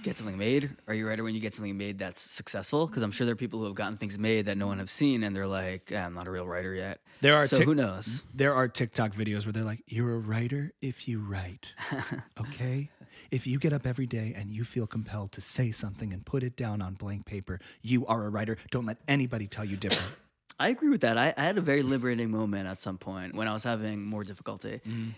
get 0.03 0.17
something 0.17 0.37
made? 0.37 0.63
Are 0.87 0.95
you 0.95 1.05
a 1.05 1.09
writer 1.09 1.23
when 1.23 1.35
you 1.35 1.39
get 1.39 1.53
something 1.53 1.77
made 1.77 1.99
that's 1.99 2.19
successful? 2.21 2.87
Because 2.87 3.03
I'm 3.03 3.11
sure 3.11 3.25
there 3.25 3.33
are 3.33 3.43
people 3.45 3.59
who 3.59 3.65
have 3.65 3.75
gotten 3.75 3.97
things 3.97 4.17
made 4.17 4.47
that 4.47 4.57
no 4.57 4.65
one 4.67 4.79
have 4.79 4.89
seen, 4.89 5.23
and 5.23 5.35
they're 5.35 5.47
like, 5.47 5.91
"Eh, 5.91 6.01
I'm 6.05 6.15
not 6.15 6.25
a 6.27 6.31
real 6.31 6.47
writer 6.47 6.73
yet. 6.73 7.01
There 7.21 7.35
are 7.35 7.47
so 7.47 7.57
tic- 7.57 7.67
who 7.67 7.75
knows? 7.75 8.23
There 8.33 8.53
are 8.55 8.67
TikTok 8.67 9.13
videos 9.13 9.45
where 9.45 9.53
they're 9.53 9.63
like, 9.73 9.83
"You're 9.87 10.15
a 10.15 10.19
writer 10.19 10.73
if 10.81 11.07
you 11.07 11.19
write." 11.19 11.67
Okay? 12.39 12.89
If 13.29 13.47
you 13.47 13.59
get 13.59 13.73
up 13.73 13.85
every 13.85 14.07
day 14.07 14.33
and 14.35 14.51
you 14.51 14.63
feel 14.63 14.87
compelled 14.87 15.31
to 15.33 15.41
say 15.41 15.71
something 15.71 16.13
and 16.13 16.25
put 16.25 16.43
it 16.43 16.55
down 16.55 16.81
on 16.81 16.93
blank 16.93 17.25
paper, 17.25 17.59
you 17.81 18.05
are 18.07 18.25
a 18.25 18.29
writer. 18.29 18.57
Don't 18.71 18.85
let 18.85 18.97
anybody 19.07 19.47
tell 19.47 19.65
you 19.65 19.77
different. 19.77 20.15
I 20.59 20.69
agree 20.69 20.89
with 20.89 21.01
that. 21.01 21.17
I, 21.17 21.33
I 21.37 21.43
had 21.43 21.57
a 21.57 21.61
very 21.61 21.81
liberating 21.81 22.29
moment 22.29 22.67
at 22.67 22.79
some 22.79 22.97
point 22.97 23.33
when 23.33 23.47
I 23.47 23.53
was 23.53 23.63
having 23.63 24.05
more 24.05 24.23
difficulty, 24.23 24.81
mm-hmm. 24.87 25.09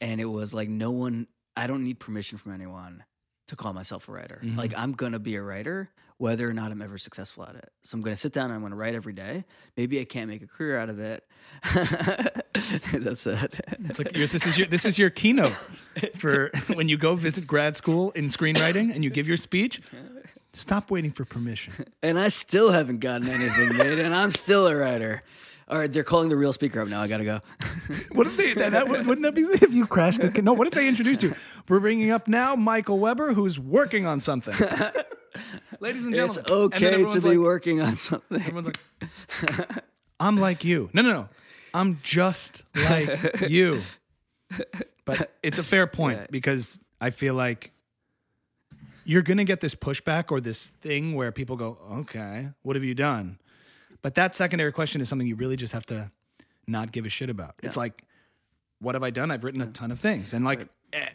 and 0.00 0.20
it 0.20 0.26
was 0.26 0.54
like, 0.54 0.68
no 0.68 0.90
one. 0.90 1.26
I 1.54 1.66
don't 1.66 1.84
need 1.84 1.98
permission 1.98 2.38
from 2.38 2.54
anyone 2.54 3.04
to 3.48 3.56
call 3.56 3.72
myself 3.72 4.08
a 4.08 4.12
writer. 4.12 4.40
Mm-hmm. 4.42 4.58
Like 4.58 4.72
I'm 4.76 4.92
gonna 4.92 5.18
be 5.18 5.36
a 5.36 5.42
writer, 5.42 5.90
whether 6.16 6.48
or 6.48 6.54
not 6.54 6.72
I'm 6.72 6.80
ever 6.80 6.96
successful 6.96 7.44
at 7.44 7.54
it. 7.54 7.70
So 7.82 7.96
I'm 7.96 8.02
gonna 8.02 8.16
sit 8.16 8.32
down 8.32 8.46
and 8.46 8.54
I'm 8.54 8.62
gonna 8.62 8.76
write 8.76 8.94
every 8.94 9.12
day. 9.12 9.44
Maybe 9.76 10.00
I 10.00 10.04
can't 10.04 10.30
make 10.30 10.42
a 10.42 10.46
career 10.46 10.78
out 10.78 10.88
of 10.88 10.98
it. 10.98 11.26
That's 12.92 13.26
it. 13.26 13.60
It's 13.84 13.98
like 13.98 14.12
this 14.12 14.46
is 14.46 14.58
your 14.58 14.66
this 14.68 14.84
is 14.84 14.98
your 14.98 15.10
keynote 15.10 15.54
for 16.18 16.50
when 16.74 16.88
you 16.88 16.96
go 16.96 17.14
visit 17.14 17.46
grad 17.46 17.76
school 17.76 18.10
in 18.12 18.26
screenwriting 18.26 18.94
and 18.94 19.02
you 19.02 19.10
give 19.10 19.26
your 19.26 19.36
speech. 19.38 19.80
Stop 20.52 20.90
waiting 20.90 21.12
for 21.12 21.24
permission. 21.24 21.72
and 22.02 22.18
I 22.18 22.28
still 22.28 22.70
haven't 22.72 22.98
gotten 23.00 23.26
anything 23.28 23.76
made, 23.76 23.98
and 23.98 24.14
I'm 24.14 24.30
still 24.30 24.66
a 24.66 24.76
writer. 24.76 25.22
All 25.68 25.78
right, 25.78 25.90
they're 25.90 26.04
calling 26.04 26.28
the 26.28 26.36
real 26.36 26.52
speaker 26.52 26.82
up 26.82 26.88
now. 26.88 27.00
I 27.00 27.08
gotta 27.08 27.24
go. 27.24 27.40
What 28.12 28.26
if 28.26 28.36
they? 28.36 28.52
That, 28.52 28.72
that, 28.72 28.88
wouldn't 28.88 29.22
that 29.22 29.34
be 29.34 29.42
if 29.42 29.72
you 29.72 29.86
crashed 29.86 30.22
it? 30.22 30.44
No. 30.44 30.52
What 30.52 30.66
if 30.66 30.74
they 30.74 30.86
introduced 30.88 31.22
you? 31.22 31.34
We're 31.68 31.80
bringing 31.80 32.10
up 32.10 32.28
now 32.28 32.54
Michael 32.54 32.98
Weber, 32.98 33.32
who's 33.32 33.58
working 33.58 34.04
on 34.04 34.20
something. 34.20 34.54
Ladies 35.80 36.04
and 36.04 36.14
it's 36.14 36.36
gentlemen, 36.36 36.72
And 36.72 36.74
okay 36.74 37.04
to 37.14 37.20
be 37.22 37.28
like- 37.30 37.38
working 37.38 37.80
on 37.80 37.96
something. 37.96 38.38
Everyone's 38.40 38.66
like, 38.66 39.82
I'm 40.20 40.36
like 40.36 40.64
you. 40.64 40.90
No, 40.92 41.00
no, 41.00 41.12
no. 41.12 41.28
I'm 41.74 42.00
just 42.02 42.62
like 42.74 43.40
you. 43.48 43.82
But 45.04 45.32
it's 45.42 45.58
a 45.58 45.62
fair 45.62 45.86
point 45.86 46.18
Yeah. 46.18 46.26
because 46.30 46.78
I 47.00 47.10
feel 47.10 47.34
like 47.34 47.72
you're 49.04 49.22
going 49.22 49.38
to 49.38 49.44
get 49.44 49.60
this 49.60 49.74
pushback 49.74 50.30
or 50.30 50.40
this 50.40 50.68
thing 50.80 51.14
where 51.14 51.32
people 51.32 51.56
go, 51.56 51.78
okay, 51.92 52.50
what 52.62 52.76
have 52.76 52.84
you 52.84 52.94
done? 52.94 53.38
But 54.00 54.14
that 54.14 54.34
secondary 54.36 54.72
question 54.72 55.00
is 55.00 55.08
something 55.08 55.26
you 55.26 55.34
really 55.34 55.56
just 55.56 55.72
have 55.72 55.86
to 55.86 56.10
not 56.66 56.92
give 56.92 57.04
a 57.06 57.08
shit 57.08 57.28
about. 57.30 57.54
It's 57.62 57.76
like, 57.76 58.04
what 58.80 58.94
have 58.94 59.02
I 59.02 59.10
done? 59.10 59.30
I've 59.30 59.42
written 59.44 59.60
a 59.60 59.66
ton 59.66 59.90
of 59.90 59.98
things. 59.98 60.32
And 60.32 60.44
like, 60.44 60.68
eh, 60.92 61.06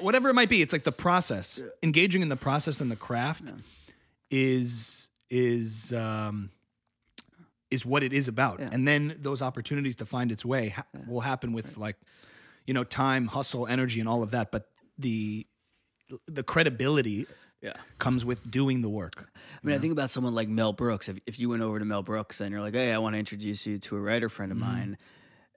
whatever 0.00 0.28
it 0.28 0.34
might 0.34 0.48
be, 0.48 0.62
it's 0.62 0.72
like 0.72 0.84
the 0.84 0.92
process. 0.92 1.60
Engaging 1.82 2.22
in 2.22 2.28
the 2.28 2.36
process 2.36 2.80
and 2.80 2.90
the 2.90 2.96
craft 2.96 3.52
is, 4.30 5.08
is, 5.30 5.92
um, 5.92 6.50
is 7.70 7.84
what 7.84 8.02
it 8.02 8.12
is 8.12 8.28
about. 8.28 8.60
And 8.60 8.86
then 8.86 9.16
those 9.18 9.42
opportunities 9.42 9.96
to 9.96 10.06
find 10.06 10.30
its 10.30 10.44
way 10.44 10.70
ha- 10.70 10.86
will 11.06 11.22
happen 11.22 11.52
with 11.52 11.76
like, 11.76 11.96
you 12.66 12.74
know, 12.74 12.84
time, 12.84 13.26
hustle, 13.26 13.66
energy, 13.66 14.00
and 14.00 14.08
all 14.08 14.22
of 14.22 14.30
that. 14.30 14.50
But 14.50 14.68
the 14.98 15.46
the 16.28 16.42
credibility 16.42 17.26
Yeah. 17.60 17.72
comes 17.98 18.24
with 18.24 18.48
doing 18.48 18.82
the 18.82 18.88
work. 18.88 19.14
I 19.16 19.66
mean, 19.66 19.74
I 19.74 19.78
think 19.78 19.92
about 19.92 20.10
someone 20.10 20.34
like 20.34 20.48
Mel 20.48 20.72
Brooks. 20.72 21.08
If, 21.08 21.18
if 21.26 21.40
you 21.40 21.48
went 21.48 21.62
over 21.62 21.78
to 21.78 21.84
Mel 21.84 22.02
Brooks 22.02 22.40
and 22.40 22.52
you're 22.52 22.60
like, 22.60 22.74
hey, 22.74 22.92
I 22.92 22.98
want 22.98 23.14
to 23.14 23.18
introduce 23.18 23.66
you 23.66 23.78
to 23.78 23.96
a 23.96 24.00
writer 24.00 24.28
friend 24.28 24.52
of 24.52 24.58
mm-hmm. 24.58 24.72
mine. 24.72 24.98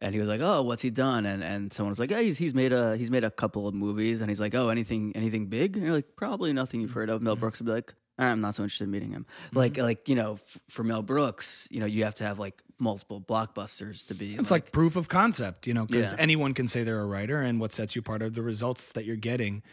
And 0.01 0.15
he 0.15 0.19
was 0.19 0.29
like, 0.29 0.39
"Oh, 0.39 0.61
what's 0.61 0.81
he 0.81 0.91
done?" 0.91 1.25
And 1.25 1.43
and 1.43 1.73
someone 1.73 1.89
was 1.89 1.99
like, 1.99 2.09
"Yeah, 2.09 2.21
he's 2.21 2.37
he's 2.37 2.53
made 2.53 2.71
a 2.71 2.95
he's 2.95 3.11
made 3.11 3.25
a 3.25 3.29
couple 3.29 3.67
of 3.67 3.73
movies." 3.75 4.21
And 4.21 4.29
he's 4.29 4.39
like, 4.39 4.55
"Oh, 4.55 4.69
anything 4.69 5.11
anything 5.13 5.47
big?" 5.47 5.75
And 5.75 5.85
you're 5.85 5.93
like, 5.93 6.15
"Probably 6.15 6.53
nothing 6.53 6.79
you've 6.79 6.91
mm-hmm. 6.91 6.99
heard 6.99 7.09
of." 7.09 7.21
Mel 7.21 7.35
Brooks 7.35 7.59
would 7.59 7.65
be 7.65 7.73
like, 7.73 7.89
"All 7.89 7.91
right, 7.91 8.08
"I'm 8.19 8.41
not 8.41 8.53
so 8.55 8.63
interested 8.63 8.83
in 8.83 8.91
meeting 8.91 9.11
him." 9.11 9.25
Like 9.53 9.77
like 9.77 10.07
you 10.09 10.15
know, 10.15 10.33
f- 10.33 10.59
for 10.69 10.83
Mel 10.83 11.01
Brooks, 11.01 11.67
you 11.71 11.79
know, 11.79 11.85
you 11.87 12.03
have 12.03 12.15
to 12.15 12.23
have 12.25 12.37
like 12.39 12.61
multiple 12.77 13.19
blockbusters 13.19 14.05
to 14.07 14.13
be. 14.13 14.35
It's 14.35 14.51
like, 14.51 14.71
proof 14.71 14.95
of 14.95 15.09
concept, 15.09 15.67
you 15.67 15.73
know, 15.73 15.85
because 15.85 16.13
Yeah. 16.13 16.19
anyone 16.19 16.53
can 16.53 16.67
say 16.67 16.83
they're 16.83 17.01
a 17.01 17.05
writer, 17.05 17.41
and 17.41 17.59
what 17.59 17.73
sets 17.73 17.95
you 17.95 17.99
apart 18.01 18.21
are 18.21 18.29
the 18.29 18.41
results 18.41 18.91
that 18.93 19.03
you're 19.05 19.15
getting. 19.17 19.63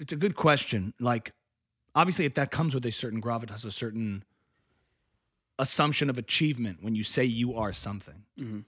It's 0.00 0.12
a 0.12 0.16
good 0.16 0.36
question. 0.36 0.92
Like, 1.00 1.32
obviously, 1.94 2.24
if 2.26 2.34
that 2.34 2.50
comes 2.50 2.74
with 2.74 2.84
a 2.86 2.92
certain 2.92 3.20
gravitas, 3.22 3.64
a 3.64 3.70
certain 3.70 4.24
assumption 5.58 6.08
of 6.10 6.18
achievement 6.18 6.78
when 6.82 6.94
you 6.94 7.02
say 7.04 7.24
you 7.24 7.54
are 7.54 7.72
something, 7.72 8.24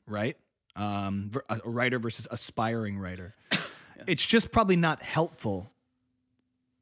right? 0.06 0.36
Um, 0.76 1.30
a 1.48 1.60
a 1.64 1.68
writer 1.70 1.98
versus 1.98 2.26
aspiring 2.30 2.98
writer. 2.98 3.34
It's 4.06 4.24
just 4.24 4.50
probably 4.50 4.76
not 4.76 5.02
helpful 5.02 5.70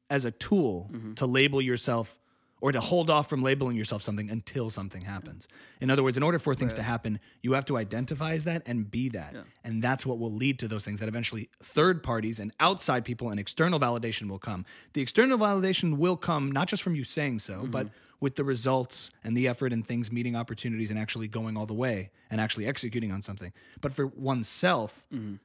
as 0.09 0.25
a 0.25 0.31
tool 0.31 0.89
mm-hmm. 0.91 1.13
to 1.15 1.25
label 1.25 1.61
yourself 1.61 2.19
or 2.61 2.71
to 2.71 2.81
hold 2.81 3.09
off 3.09 3.29
from 3.29 3.41
labeling 3.41 3.77
yourself 3.77 4.03
something 4.03 4.29
until 4.29 4.69
something 4.69 5.03
happens. 5.03 5.47
In 5.79 5.89
other 5.89 6.03
words, 6.03 6.17
in 6.17 6.23
order 6.23 6.39
for 6.39 6.53
things 6.53 6.73
to 6.73 6.83
happen, 6.83 7.19
you 7.41 7.53
have 7.53 7.65
to 7.65 7.77
identify 7.77 8.33
as 8.33 8.43
that 8.43 8.63
and 8.65 8.89
be 8.91 9.09
that. 9.09 9.33
And 9.63 9.81
that's 9.81 10.05
what 10.05 10.19
will 10.19 10.33
lead 10.33 10.59
to 10.59 10.67
those 10.67 10.83
things 10.83 10.99
that 10.99 11.07
eventually 11.07 11.49
third 11.63 12.03
parties 12.03 12.39
and 12.39 12.51
outside 12.59 13.05
people 13.05 13.29
and 13.29 13.39
external 13.39 13.79
validation 13.79 14.29
will 14.29 14.39
come. 14.39 14.65
The 14.93 15.01
external 15.01 15.37
validation 15.37 15.97
will 15.97 16.17
come 16.17 16.51
not 16.51 16.67
just 16.67 16.83
from 16.83 16.95
you 16.95 17.03
saying 17.03 17.39
so, 17.39 17.61
mm-hmm. 17.61 17.71
but 17.71 17.89
with 18.19 18.35
the 18.35 18.43
results 18.43 19.11
and 19.23 19.37
the 19.37 19.47
effort 19.47 19.71
and 19.71 19.87
things 19.87 20.11
meeting 20.11 20.35
opportunities 20.35 20.89
and 20.89 20.99
actually 20.99 21.29
going 21.29 21.55
all 21.55 21.65
the 21.65 21.73
way 21.73 22.11
and 22.29 22.41
actually 22.41 22.67
executing 22.67 23.11
on 23.11 23.21
something. 23.21 23.53
But 23.79 23.93
for 23.93 24.07
oneself, 24.07 25.05
mm-hmm. 25.13 25.35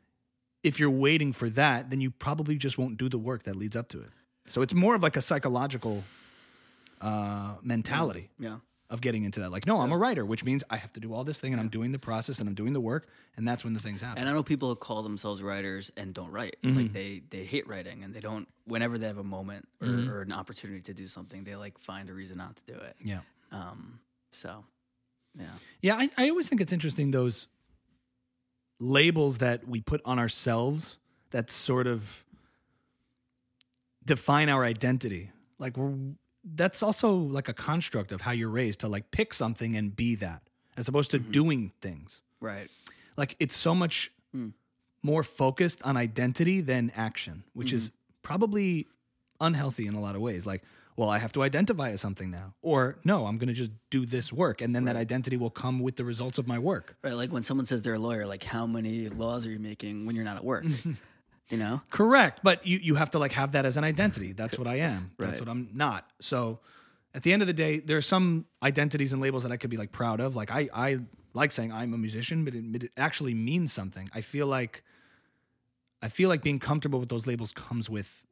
if 0.64 0.80
you're 0.80 0.90
waiting 0.90 1.32
for 1.32 1.48
that, 1.50 1.90
then 1.90 2.00
you 2.00 2.10
probably 2.10 2.56
just 2.56 2.76
won't 2.76 2.96
do 2.96 3.08
the 3.08 3.18
work 3.18 3.44
that 3.44 3.54
leads 3.54 3.76
up 3.76 3.88
to 3.90 4.00
it. 4.00 4.10
So 4.48 4.62
it's 4.62 4.74
more 4.74 4.94
of 4.94 5.02
like 5.02 5.16
a 5.16 5.22
psychological 5.22 6.04
uh, 7.00 7.54
mentality 7.62 8.30
yeah. 8.38 8.56
of 8.90 9.00
getting 9.00 9.24
into 9.24 9.40
that. 9.40 9.50
Like, 9.50 9.66
no, 9.66 9.80
I'm 9.80 9.92
a 9.92 9.96
writer, 9.96 10.24
which 10.24 10.44
means 10.44 10.62
I 10.70 10.76
have 10.76 10.92
to 10.94 11.00
do 11.00 11.14
all 11.14 11.24
this 11.24 11.40
thing 11.40 11.52
and 11.52 11.60
I'm 11.60 11.68
doing 11.68 11.92
the 11.92 11.98
process 11.98 12.40
and 12.40 12.48
I'm 12.48 12.54
doing 12.54 12.72
the 12.72 12.80
work, 12.80 13.08
and 13.36 13.48
that's 13.48 13.64
when 13.64 13.72
the 13.74 13.80
things 13.80 14.00
happen. 14.00 14.18
And 14.20 14.28
I 14.28 14.32
know 14.32 14.42
people 14.42 14.68
who 14.68 14.76
call 14.76 15.02
themselves 15.02 15.42
writers 15.42 15.90
and 15.96 16.12
don't 16.12 16.30
write. 16.30 16.56
Like 16.62 16.92
they 16.92 17.22
they 17.30 17.44
hate 17.44 17.66
writing 17.66 18.04
and 18.04 18.14
they 18.14 18.20
don't. 18.20 18.48
Whenever 18.66 18.98
they 18.98 19.06
have 19.06 19.18
a 19.18 19.24
moment 19.24 19.68
or, 19.82 19.88
or 19.88 20.22
an 20.22 20.32
opportunity 20.32 20.80
to 20.82 20.94
do 20.94 21.06
something, 21.06 21.44
they 21.44 21.56
like 21.56 21.78
find 21.78 22.08
a 22.08 22.14
reason 22.14 22.38
not 22.38 22.56
to 22.56 22.64
do 22.64 22.74
it. 22.74 22.96
yeah. 23.02 23.20
Um. 23.52 24.00
So, 24.30 24.64
yeah. 25.38 25.46
Yeah, 25.80 25.96
I, 25.96 26.10
I 26.18 26.28
always 26.28 26.48
think 26.48 26.60
it's 26.60 26.72
interesting 26.72 27.12
those 27.12 27.46
labels 28.80 29.38
that 29.38 29.66
we 29.68 29.80
put 29.80 30.00
on 30.04 30.18
ourselves 30.18 30.98
that 31.30 31.50
sort 31.50 31.86
of 31.86 32.23
define 34.06 34.48
our 34.48 34.64
identity. 34.64 35.30
Like 35.58 35.76
we're 35.76 35.94
that's 36.44 36.82
also 36.82 37.14
like 37.14 37.48
a 37.48 37.54
construct 37.54 38.12
of 38.12 38.22
how 38.22 38.32
you're 38.32 38.50
raised 38.50 38.80
to 38.80 38.88
like 38.88 39.10
pick 39.10 39.32
something 39.32 39.76
and 39.76 39.96
be 39.96 40.14
that, 40.16 40.42
as 40.76 40.88
opposed 40.88 41.10
to 41.12 41.18
mm-hmm. 41.18 41.30
doing 41.30 41.72
things. 41.80 42.22
Right. 42.40 42.68
Like 43.16 43.36
it's 43.38 43.56
so 43.56 43.74
much 43.74 44.12
mm. 44.36 44.52
more 45.02 45.22
focused 45.22 45.82
on 45.82 45.96
identity 45.96 46.60
than 46.60 46.92
action, 46.94 47.44
which 47.54 47.72
is 47.72 47.88
mm-hmm. 47.88 47.96
probably 48.22 48.88
unhealthy 49.40 49.86
in 49.86 49.94
a 49.94 50.00
lot 50.00 50.14
of 50.14 50.20
ways. 50.20 50.44
Like, 50.44 50.62
well, 50.96 51.08
I 51.08 51.18
have 51.18 51.32
to 51.32 51.42
identify 51.42 51.90
as 51.90 52.00
something 52.00 52.30
now, 52.30 52.54
or 52.62 52.98
no, 53.04 53.26
I'm 53.26 53.38
going 53.38 53.48
to 53.48 53.54
just 53.54 53.72
do 53.90 54.06
this 54.06 54.32
work, 54.32 54.60
and 54.60 54.76
then 54.76 54.84
that 54.84 54.94
identity 54.94 55.36
will 55.36 55.50
come 55.50 55.80
with 55.80 55.96
the 55.96 56.04
results 56.04 56.38
of 56.38 56.46
my 56.46 56.58
work. 56.58 56.96
Right. 57.02 57.14
Like 57.14 57.32
when 57.32 57.42
someone 57.42 57.66
says 57.66 57.82
they're 57.82 57.94
a 57.94 57.98
lawyer, 57.98 58.26
like 58.26 58.44
how 58.44 58.66
many 58.66 59.08
laws 59.08 59.46
are 59.46 59.50
you 59.50 59.58
making 59.58 60.06
when 60.06 60.14
you're 60.14 60.24
not 60.24 60.36
at 60.36 60.44
work? 60.44 60.64
you 61.48 61.58
know. 61.58 61.82
Correct, 61.90 62.40
but 62.42 62.66
you 62.66 62.78
you 62.78 62.94
have 62.96 63.10
to 63.10 63.18
like 63.18 63.32
have 63.32 63.52
that 63.52 63.66
as 63.66 63.76
an 63.76 63.84
identity. 63.84 64.32
That's 64.32 64.58
what 64.58 64.66
I 64.66 64.76
am. 64.76 65.12
That's 65.18 65.40
what 65.40 65.48
I'm 65.48 65.70
not. 65.72 66.08
So, 66.20 66.60
at 67.14 67.22
the 67.22 67.32
end 67.32 67.42
of 67.42 67.48
the 67.48 67.54
day, 67.54 67.78
there 67.78 67.96
are 67.96 68.02
some 68.02 68.46
identities 68.62 69.12
and 69.12 69.20
labels 69.20 69.42
that 69.42 69.52
I 69.52 69.56
could 69.56 69.70
be 69.70 69.76
like 69.76 69.92
proud 69.92 70.20
of. 70.20 70.36
Like 70.36 70.50
I 70.50 70.68
I 70.72 70.98
like 71.32 71.52
saying 71.52 71.72
I'm 71.72 71.92
a 71.92 71.98
musician, 71.98 72.44
but 72.44 72.54
it, 72.54 72.84
it 72.84 72.92
actually 72.96 73.34
means 73.34 73.72
something. 73.72 74.10
I 74.14 74.20
feel 74.20 74.46
like 74.46 74.82
I 76.02 76.08
feel 76.08 76.28
like 76.28 76.42
being 76.42 76.58
comfortable 76.58 77.00
with 77.00 77.08
those 77.08 77.26
labels 77.26 77.52
comes 77.52 77.88
with 77.88 78.24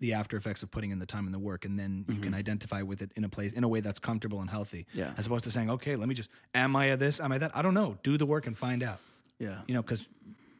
the 0.00 0.12
after 0.12 0.36
effects 0.36 0.64
of 0.64 0.70
putting 0.72 0.90
in 0.90 0.98
the 0.98 1.06
time 1.06 1.26
and 1.26 1.32
the 1.32 1.38
work, 1.38 1.64
and 1.64 1.78
then 1.78 2.04
you 2.08 2.16
can 2.16 2.24
mm-hmm. 2.24 2.34
identify 2.34 2.82
with 2.82 3.02
it 3.02 3.12
in 3.14 3.22
a 3.22 3.28
place 3.28 3.52
in 3.52 3.62
a 3.62 3.68
way 3.68 3.80
that's 3.80 4.00
comfortable 4.00 4.40
and 4.40 4.50
healthy. 4.50 4.86
Yeah. 4.92 5.14
As 5.16 5.26
opposed 5.26 5.44
to 5.44 5.50
saying, 5.52 5.70
okay, 5.70 5.94
let 5.94 6.08
me 6.08 6.14
just 6.14 6.28
am 6.54 6.74
I 6.74 6.86
a 6.86 6.96
this, 6.96 7.20
am 7.20 7.30
I 7.30 7.38
that? 7.38 7.56
I 7.56 7.62
don't 7.62 7.74
know. 7.74 7.96
Do 8.02 8.18
the 8.18 8.26
work 8.26 8.46
and 8.48 8.58
find 8.58 8.82
out 8.82 8.98
Yeah. 9.38 9.60
you 9.68 9.74
know, 9.74 9.82
because 9.82 10.06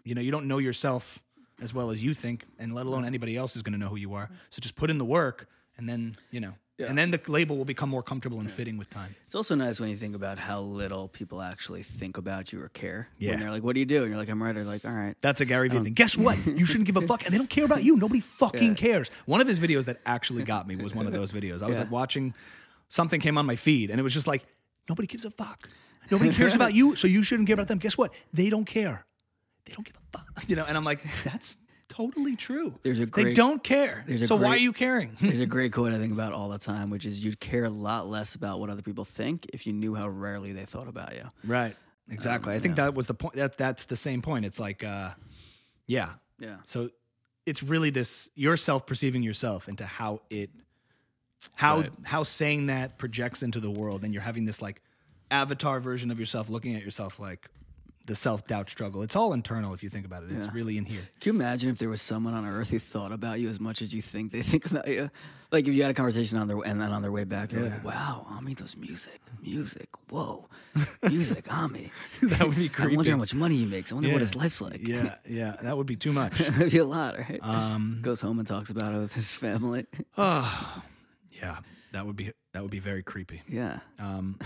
you 0.04 0.14
know 0.14 0.20
you 0.20 0.30
don't 0.30 0.46
know 0.46 0.58
yourself 0.58 1.20
as 1.62 1.72
well 1.72 1.90
as 1.90 2.02
you 2.02 2.14
think, 2.14 2.44
and 2.58 2.74
let 2.74 2.86
alone 2.86 3.04
mm. 3.04 3.06
anybody 3.06 3.36
else 3.36 3.56
is 3.56 3.62
going 3.62 3.72
to 3.72 3.78
know 3.78 3.88
who 3.88 3.96
you 3.96 4.14
are. 4.14 4.26
Mm. 4.26 4.36
So 4.50 4.60
just 4.60 4.76
put 4.76 4.90
in 4.90 4.98
the 4.98 5.04
work, 5.04 5.48
and 5.76 5.88
then 5.88 6.14
you 6.30 6.40
know, 6.40 6.54
and 6.78 6.98
then 6.98 7.10
the 7.10 7.20
label 7.28 7.56
will 7.56 7.64
become 7.64 7.88
more 7.88 8.02
comfortable 8.02 8.40
and 8.40 8.50
fitting 8.50 8.76
with 8.76 8.90
time. 8.90 9.14
It's 9.26 9.34
also 9.34 9.54
nice 9.54 9.80
when 9.80 9.90
you 9.90 9.96
think 9.96 10.14
about 10.14 10.38
how 10.38 10.60
little 10.60 11.08
people 11.08 11.42
actually 11.42 11.82
think 11.82 12.16
about 12.16 12.52
you 12.52 12.60
or 12.62 12.68
care. 12.68 13.08
Yeah. 13.18 13.30
When 13.30 13.40
they're 13.40 13.50
like, 13.50 13.62
"What 13.62 13.74
do 13.74 13.80
you 13.80 13.86
do?" 13.86 14.02
and 14.02 14.08
you're 14.08 14.18
like, 14.18 14.28
"I'm 14.28 14.40
a 14.40 14.44
writer." 14.44 14.64
Like, 14.64 14.84
all 14.84 14.92
right. 14.92 15.14
That's 15.20 15.40
a 15.40 15.44
Gary 15.44 15.68
Vee 15.68 15.78
um, 15.78 15.84
thing. 15.84 15.92
Guess 15.92 16.16
what? 16.16 16.38
You 16.46 16.64
shouldn't 16.64 16.86
give 16.86 16.96
a 16.96 17.00
fuck, 17.06 17.24
and 17.24 17.32
they 17.32 17.38
don't 17.38 17.50
care 17.50 17.64
about 17.64 17.84
you. 17.84 17.96
Nobody 17.96 18.20
fucking 18.20 18.74
cares. 18.74 19.10
One 19.26 19.40
of 19.40 19.46
his 19.46 19.60
videos 19.60 19.84
that 19.84 20.00
actually 20.06 20.44
got 20.44 20.66
me 20.66 20.76
was 20.76 20.94
one 20.94 21.06
of 21.06 21.12
those 21.12 21.32
videos. 21.32 21.62
I 21.62 21.68
was 21.68 21.78
Yeah. 21.78 21.84
like 21.84 21.92
watching 21.92 22.34
something 22.88 23.20
came 23.20 23.38
on 23.38 23.46
my 23.46 23.56
feed, 23.56 23.90
and 23.90 24.00
it 24.00 24.02
was 24.02 24.14
just 24.14 24.26
like 24.26 24.44
nobody 24.88 25.06
gives 25.06 25.24
a 25.24 25.30
fuck. 25.30 25.68
Nobody 26.10 26.32
cares 26.34 26.54
about 26.54 26.74
you, 26.74 26.96
so 26.96 27.06
you 27.06 27.22
shouldn't 27.22 27.46
care 27.46 27.54
about 27.54 27.68
them. 27.68 27.78
Guess 27.78 27.96
what? 27.96 28.12
They 28.32 28.50
don't 28.50 28.66
care. 28.66 29.04
They 29.64 29.72
don't 29.72 29.84
give 29.84 29.96
a 29.96 30.01
fuck. 30.12 30.44
You 30.48 30.56
know, 30.56 30.64
and 30.64 30.76
I'm 30.76 30.84
like, 30.84 31.00
that's 31.24 31.56
totally 31.88 32.36
true. 32.36 32.74
There's 32.82 33.00
a 33.00 33.06
they 33.06 33.34
don't 33.34 33.62
care. 33.62 34.04
there's 34.06 34.22
a 34.22 34.26
so 34.26 34.36
why 34.36 34.50
are 34.50 34.56
you 34.56 34.72
caring? 34.72 35.16
There's 35.20 35.40
a 35.40 35.46
great 35.56 35.72
quote 35.72 35.92
I 35.92 35.98
think 35.98 36.12
about 36.12 36.32
all 36.32 36.48
the 36.48 36.58
time, 36.58 36.90
which 36.90 37.04
is 37.06 37.24
you'd 37.24 37.38
care 37.40 37.64
a 37.64 37.70
lot 37.70 38.08
less 38.08 38.34
about 38.34 38.60
what 38.60 38.70
other 38.70 38.82
people 38.82 39.04
think 39.04 39.46
if 39.52 39.66
you 39.66 39.72
knew 39.72 39.94
how 39.94 40.08
rarely 40.08 40.52
they 40.52 40.64
thought 40.64 40.88
about 40.88 41.14
you. 41.14 41.24
Right. 41.44 41.76
Exactly. 42.10 42.54
I 42.54 42.58
think 42.58 42.76
that 42.76 42.94
was 42.94 43.06
the 43.06 43.14
point. 43.14 43.34
That 43.36 43.56
that's 43.56 43.84
the 43.84 43.96
same 43.96 44.22
point. 44.22 44.44
It's 44.44 44.58
like, 44.58 44.82
uh, 44.84 45.10
yeah. 45.86 46.14
Yeah. 46.38 46.56
So 46.64 46.90
it's 47.46 47.62
really 47.62 47.90
this 47.90 48.28
yourself 48.34 48.86
perceiving 48.86 49.22
yourself 49.22 49.68
into 49.68 49.84
how 49.86 50.22
it, 50.30 50.50
how 51.54 51.80
Right. 51.80 51.92
how 52.02 52.22
saying 52.24 52.66
that 52.66 52.98
projects 52.98 53.42
into 53.42 53.60
the 53.60 53.70
world, 53.70 54.02
and 54.04 54.12
you're 54.12 54.22
having 54.22 54.44
this 54.44 54.60
like 54.62 54.82
avatar 55.30 55.80
version 55.80 56.10
of 56.10 56.18
yourself 56.20 56.48
looking 56.48 56.74
at 56.74 56.82
yourself 56.82 57.18
like 57.18 57.48
the 58.06 58.14
self 58.14 58.46
doubt 58.46 58.68
struggle. 58.68 59.02
It's 59.02 59.14
all 59.14 59.32
internal 59.32 59.72
if 59.74 59.82
you 59.82 59.88
think 59.88 60.04
about 60.06 60.24
it. 60.24 60.32
It's 60.32 60.46
Yeah. 60.46 60.50
really 60.52 60.76
in 60.76 60.84
here. 60.84 61.02
Can 61.20 61.34
you 61.34 61.40
imagine 61.40 61.70
if 61.70 61.78
there 61.78 61.88
was 61.88 62.02
someone 62.02 62.34
on 62.34 62.44
Earth 62.44 62.70
who 62.70 62.78
thought 62.78 63.12
about 63.12 63.38
you 63.40 63.48
as 63.48 63.60
much 63.60 63.80
as 63.82 63.94
you 63.94 64.02
think 64.02 64.32
they 64.32 64.42
think 64.52 64.66
about 64.66 64.88
you? 64.88 65.10
Like 65.52 65.68
if 65.68 65.74
you 65.74 65.82
had 65.82 65.90
a 65.90 65.94
conversation 65.94 66.38
on 66.38 66.48
their 66.48 66.56
and 66.64 66.80
then 66.80 66.90
on 66.92 67.02
their 67.02 67.12
way 67.12 67.24
back, 67.24 67.50
they're 67.50 67.62
like, 67.70 67.84
"Wow, 67.84 68.26
Ami 68.30 68.54
does 68.54 68.76
music, 68.76 69.20
music. 69.42 69.88
Whoa, 70.08 70.48
music, 71.02 71.52
Ami. 71.52 71.92
that 72.22 72.46
would 72.46 72.56
be 72.56 72.68
creepy. 72.68 72.94
I 72.94 72.96
wonder 72.96 73.10
how 73.12 73.18
much 73.18 73.34
money 73.34 73.56
he 73.56 73.66
makes. 73.66 73.92
I 73.92 73.94
wonder 73.96 74.10
what 74.10 74.20
his 74.22 74.34
life's 74.34 74.60
like. 74.60 74.86
Yeah, 74.88 75.16
yeah, 75.28 75.56
that 75.62 75.76
would 75.76 75.86
be 75.86 75.96
too 75.96 76.12
much. 76.12 76.38
That'd 76.38 76.72
be 76.72 76.78
a 76.78 76.84
lot, 76.84 77.18
right? 77.18 77.38
Um, 77.42 77.98
Goes 78.02 78.20
home 78.20 78.38
and 78.38 78.48
talks 78.48 78.70
about 78.70 78.94
it 78.94 78.98
with 78.98 79.12
his 79.14 79.36
family. 79.36 79.86
Oh, 80.18 80.82
yeah, 81.30 81.58
that 81.92 82.06
would 82.06 82.16
be 82.16 82.32
that 82.52 82.62
would 82.62 82.70
be 82.72 82.80
very 82.80 83.02
creepy. 83.02 83.42
yeah. 83.46 83.80
Um, 83.98 84.38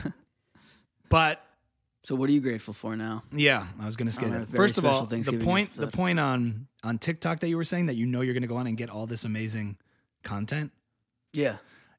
but 1.08 1.40
So 2.06 2.14
what 2.14 2.30
are 2.30 2.32
you 2.32 2.40
grateful 2.40 2.72
for 2.72 2.94
now? 2.94 3.24
Yeah, 3.32 3.66
I 3.80 3.84
was 3.84 3.96
going 3.96 4.06
to 4.06 4.12
say 4.12 4.28
that. 4.28 4.50
First 4.50 4.78
of 4.78 4.84
all, 4.84 5.06
the 5.06 5.40
point 5.42 5.74
the 5.74 5.88
point 5.88 6.20
on 6.20 6.68
on 6.84 6.98
TikTok 6.98 7.40
that 7.40 7.48
you 7.48 7.56
were 7.56 7.64
saying 7.64 7.86
that 7.86 7.96
you 7.96 8.06
know 8.06 8.20
you're 8.20 8.32
going 8.32 8.42
to 8.42 8.48
go 8.48 8.58
on 8.58 8.68
and 8.68 8.76
get 8.76 8.88
all 8.90 9.08
this 9.08 9.24
amazing 9.24 9.76
content, 10.22 10.70
Yeah. 11.32 11.56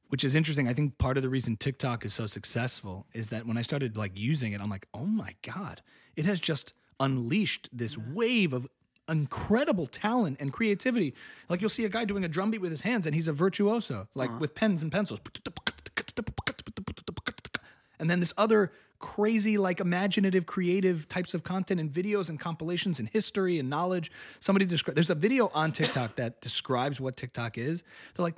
which 0.07 0.23
is 0.23 0.33
interesting. 0.33 0.65
I 0.65 0.73
think 0.73 0.97
part 0.97 1.17
of 1.17 1.23
the 1.23 1.29
reason 1.29 1.57
TikTok 1.57 2.05
is 2.05 2.13
so 2.13 2.25
successful 2.25 3.05
is 3.11 3.27
that 3.31 3.45
when 3.45 3.57
I 3.57 3.61
started 3.61 3.97
like 3.97 4.13
using 4.15 4.53
it, 4.53 4.61
I'm 4.61 4.69
like, 4.69 4.87
"Oh 4.93 5.05
my 5.05 5.35
god, 5.41 5.81
it 6.15 6.25
has 6.25 6.39
just 6.39 6.71
unleashed 7.01 7.67
this 7.77 7.97
wave 7.97 8.53
of 8.53 8.65
incredible 9.09 9.87
talent 9.87 10.37
and 10.39 10.53
creativity. 10.53 11.15
Like 11.49 11.59
you'll 11.59 11.69
see 11.69 11.83
a 11.83 11.89
guy 11.89 12.05
doing 12.05 12.23
a 12.23 12.29
drum 12.29 12.51
beat 12.51 12.61
with 12.61 12.71
his 12.71 12.81
hands 12.81 13.05
and 13.05 13.13
he's 13.13 13.27
a 13.27 13.33
virtuoso, 13.33 14.07
like 14.15 14.29
uh-huh. 14.29 14.39
with 14.39 14.55
pens 14.55 14.81
and 14.81 14.89
pencils. 14.89 15.19
And 17.99 18.09
then 18.09 18.19
this 18.19 18.33
other 18.37 18.71
crazy, 18.99 19.57
like 19.57 19.79
imaginative, 19.79 20.45
creative 20.45 21.07
types 21.07 21.33
of 21.33 21.43
content 21.43 21.79
and 21.79 21.91
videos 21.91 22.29
and 22.29 22.39
compilations 22.39 22.99
and 22.99 23.10
history 23.10 23.60
and 23.60 23.69
knowledge. 23.69 24.12
Somebody 24.39 24.65
describe. 24.65 24.95
There's 24.95 25.10
a 25.10 25.15
video 25.15 25.51
on 25.53 25.71
TikTok 25.71 26.15
that 26.15 26.41
describes 26.41 26.99
what 26.99 27.15
TikTok 27.15 27.57
is. 27.57 27.83
They're 28.15 28.23
like, 28.23 28.36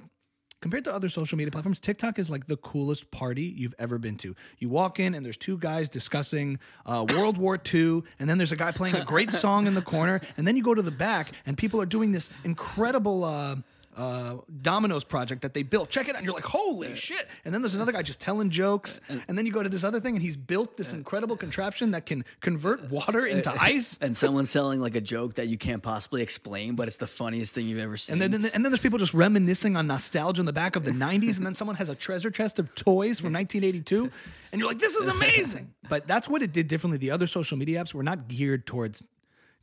compared 0.61 0.83
to 0.85 0.93
other 0.93 1.09
social 1.09 1.37
media 1.37 1.51
platforms, 1.51 1.79
TikTok 1.79 2.19
is 2.19 2.29
like 2.29 2.47
the 2.47 2.57
coolest 2.57 3.11
party 3.11 3.43
you've 3.43 3.75
ever 3.79 3.97
been 3.97 4.17
to. 4.17 4.35
You 4.57 4.69
walk 4.69 4.99
in 4.99 5.15
and 5.15 5.25
there's 5.25 5.37
two 5.37 5.57
guys 5.57 5.89
discussing 5.89 6.59
uh, 6.85 7.05
World 7.13 7.37
War 7.37 7.59
II, 7.73 8.03
and 8.19 8.29
then 8.29 8.37
there's 8.37 8.51
a 8.51 8.57
guy 8.57 8.71
playing 8.71 8.95
a 8.95 9.05
great 9.05 9.31
song 9.31 9.67
in 9.67 9.73
the 9.73 9.81
corner, 9.81 10.21
and 10.37 10.47
then 10.47 10.57
you 10.57 10.63
go 10.63 10.73
to 10.73 10.81
the 10.81 10.91
back 10.91 11.31
and 11.45 11.57
people 11.57 11.81
are 11.81 11.85
doing 11.85 12.11
this 12.11 12.29
incredible. 12.43 13.23
Uh, 13.23 13.57
uh, 13.95 14.37
dominoes 14.61 15.03
project 15.03 15.41
that 15.41 15.53
they 15.53 15.63
built. 15.63 15.89
Check 15.89 16.07
it 16.07 16.11
out. 16.11 16.19
And 16.19 16.25
you're 16.25 16.33
like, 16.33 16.45
holy 16.45 16.95
shit. 16.95 17.27
And 17.43 17.53
then 17.53 17.61
there's 17.61 17.75
another 17.75 17.91
guy 17.91 18.01
just 18.01 18.19
telling 18.19 18.49
jokes. 18.49 19.01
And 19.27 19.37
then 19.37 19.45
you 19.45 19.51
go 19.51 19.63
to 19.63 19.69
this 19.69 19.83
other 19.83 19.99
thing 19.99 20.15
and 20.15 20.23
he's 20.23 20.37
built 20.37 20.77
this 20.77 20.93
incredible 20.93 21.35
contraption 21.35 21.91
that 21.91 22.05
can 22.05 22.23
convert 22.41 22.89
water 22.89 23.25
into 23.25 23.51
ice. 23.61 23.97
And 24.01 24.15
someone's 24.15 24.49
selling 24.49 24.79
like 24.79 24.95
a 24.95 25.01
joke 25.01 25.35
that 25.35 25.47
you 25.47 25.57
can't 25.57 25.83
possibly 25.83 26.21
explain, 26.21 26.75
but 26.75 26.87
it's 26.87 26.97
the 26.97 27.07
funniest 27.07 27.53
thing 27.53 27.67
you've 27.67 27.79
ever 27.79 27.97
seen. 27.97 28.21
And 28.21 28.33
then, 28.33 28.45
and 28.45 28.65
then 28.65 28.71
there's 28.71 28.79
people 28.79 28.99
just 28.99 29.13
reminiscing 29.13 29.75
on 29.75 29.87
nostalgia 29.87 30.41
in 30.41 30.45
the 30.45 30.53
back 30.53 30.75
of 30.75 30.85
the 30.85 30.91
90s. 30.91 31.37
And 31.37 31.45
then 31.45 31.55
someone 31.55 31.75
has 31.75 31.89
a 31.89 31.95
treasure 31.95 32.31
chest 32.31 32.59
of 32.59 32.73
toys 32.75 33.19
from 33.19 33.33
1982. 33.33 34.11
And 34.51 34.59
you're 34.59 34.67
like, 34.67 34.79
this 34.79 34.95
is 34.95 35.07
amazing. 35.07 35.73
But 35.89 36.07
that's 36.07 36.29
what 36.29 36.43
it 36.43 36.51
did 36.51 36.67
differently. 36.67 36.99
The 36.99 37.09
other 37.09 37.25
social 37.25 37.57
media 37.57 37.83
apps 37.83 37.95
were 37.95 38.03
not 38.03 38.27
geared 38.27 38.67
towards 38.67 39.01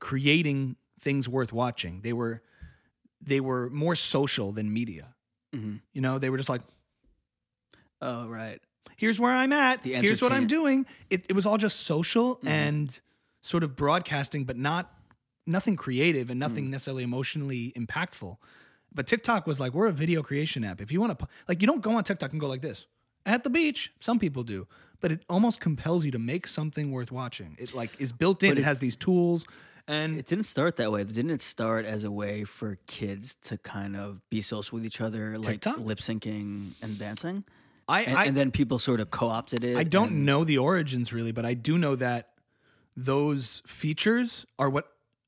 creating 0.00 0.74
things 1.00 1.28
worth 1.28 1.52
watching. 1.52 2.00
They 2.02 2.12
were 2.12 2.42
they 3.20 3.40
were 3.40 3.70
more 3.70 3.94
social 3.94 4.52
than 4.52 4.72
media. 4.72 5.14
Mm-hmm. 5.54 5.76
You 5.92 6.00
know, 6.00 6.18
they 6.18 6.30
were 6.30 6.36
just 6.36 6.48
like, 6.48 6.62
oh 8.02 8.26
right. 8.28 8.60
here's 8.96 9.18
where 9.18 9.32
I'm 9.32 9.52
at. 9.52 9.84
Here's 9.84 10.22
what 10.22 10.32
I'm 10.32 10.46
doing. 10.46 10.86
It, 11.10 11.26
it 11.28 11.32
was 11.34 11.46
all 11.46 11.58
just 11.58 11.80
social 11.80 12.36
Mm-hmm. 12.36 12.48
and 12.48 13.00
sort 13.42 13.62
of 13.62 13.76
broadcasting, 13.76 14.44
but 14.44 14.56
not 14.56 14.92
nothing 15.46 15.76
creative 15.76 16.30
and 16.30 16.38
Mm. 16.38 16.48
nothing 16.48 16.70
necessarily 16.70 17.04
emotionally 17.04 17.72
impactful. 17.76 18.36
But 18.92 19.06
TikTok 19.06 19.46
was 19.46 19.60
like, 19.60 19.72
we're 19.72 19.86
a 19.86 19.92
video 19.92 20.22
creation 20.22 20.64
app. 20.64 20.80
If 20.80 20.90
you 20.90 21.00
want 21.00 21.16
to, 21.18 21.28
like, 21.48 21.60
you 21.60 21.66
don't 21.68 21.80
go 21.82 21.92
on 21.92 22.02
TikTok 22.02 22.32
and 22.32 22.40
go 22.40 22.48
like 22.48 22.62
this 22.62 22.86
at 23.24 23.44
the 23.44 23.50
beach. 23.50 23.92
Some 24.00 24.18
people 24.18 24.42
do, 24.42 24.66
but 25.00 25.12
it 25.12 25.22
almost 25.28 25.60
compels 25.60 26.04
you 26.04 26.10
to 26.12 26.18
make 26.18 26.48
something 26.48 26.90
worth 26.90 27.12
watching. 27.12 27.56
It 27.58 27.72
like 27.74 27.90
is 28.00 28.10
built 28.12 28.42
in. 28.42 28.52
It, 28.52 28.58
it- 28.58 28.64
has 28.64 28.78
these 28.80 28.96
tools, 28.96 29.46
and 29.88 30.18
It 30.18 30.26
didn't 30.26 30.44
start 30.46 30.76
that 30.76 30.90
way. 30.92 31.04
Didn't 31.04 31.30
it 31.30 31.42
start 31.42 31.84
as 31.84 32.04
a 32.04 32.10
way 32.10 32.44
for 32.44 32.76
kids 32.86 33.36
to 33.42 33.56
kind 33.58 33.96
of 33.96 34.20
be 34.30 34.40
social 34.40 34.76
with 34.76 34.84
each 34.86 35.00
other, 35.00 35.38
like 35.38 35.60
TikTok? 35.62 35.78
lip 35.78 35.98
syncing 35.98 36.72
and 36.82 36.98
dancing? 36.98 37.44
I, 37.88 38.02
And, 38.02 38.18
I, 38.18 38.24
and 38.24 38.36
then 38.36 38.50
people 38.50 38.78
sort 38.80 38.98
of 39.00 39.10
co-opted 39.10 39.62
it. 39.62 39.76
I 39.76 39.84
don't 39.84 40.10
and- 40.10 40.26
know 40.26 40.42
the 40.44 40.58
origins 40.58 41.12
really, 41.12 41.30
but 41.32 41.44
I 41.46 41.54
do 41.54 41.78
know 41.78 41.94
that 41.96 42.30
those 42.96 43.62
features 43.66 44.46
are 44.58 44.68
what 44.70 44.86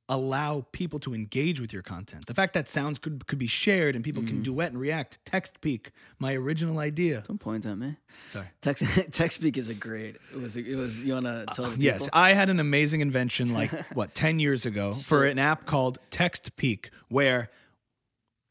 allow 0.09 0.65
people 0.73 0.99
to 1.01 1.15
engage 1.15 1.61
with 1.61 1.73
your 1.73 1.83
content. 1.83 2.27
The 2.27 2.35
fact 2.35 2.55
that 2.55 2.69
sounds 2.69 2.99
could 2.99 3.27
could 3.27 3.39
be 3.39 3.47
shared 3.47 3.95
and 3.95 4.05
people 4.05 4.23
Mm-hmm. 4.23 4.29
can 4.37 4.43
duet 4.43 4.71
and 4.73 4.81
react. 4.81 5.19
Text 5.25 5.61
peak, 5.61 5.93
my 6.19 6.35
original 6.35 6.79
idea. 6.79 7.23
Don't 7.27 7.39
point 7.39 7.67
at 7.67 7.77
me. 7.77 7.97
Sorry. 8.31 8.47
Text 8.63 8.83
text 9.13 9.41
speak 9.41 9.57
is 9.59 9.69
a 9.69 9.75
great. 9.75 10.17
It 10.33 10.41
was. 10.41 10.57
It 10.57 10.77
was. 10.77 11.05
You 11.05 11.15
wanna 11.15 11.45
tell 11.53 11.67
the 11.67 11.71
people? 11.73 11.85
Yes, 11.85 12.09
I 12.13 12.33
had 12.33 12.49
an 12.49 12.59
amazing 12.61 13.01
invention 13.01 13.53
like 13.53 13.71
what 13.95 14.15
10 14.15 14.39
years 14.39 14.65
ago 14.67 14.93
for 14.93 15.25
an 15.27 15.39
app 15.39 15.67
called 15.67 15.99
Text 16.11 16.57
Peak 16.57 16.91
where 17.09 17.51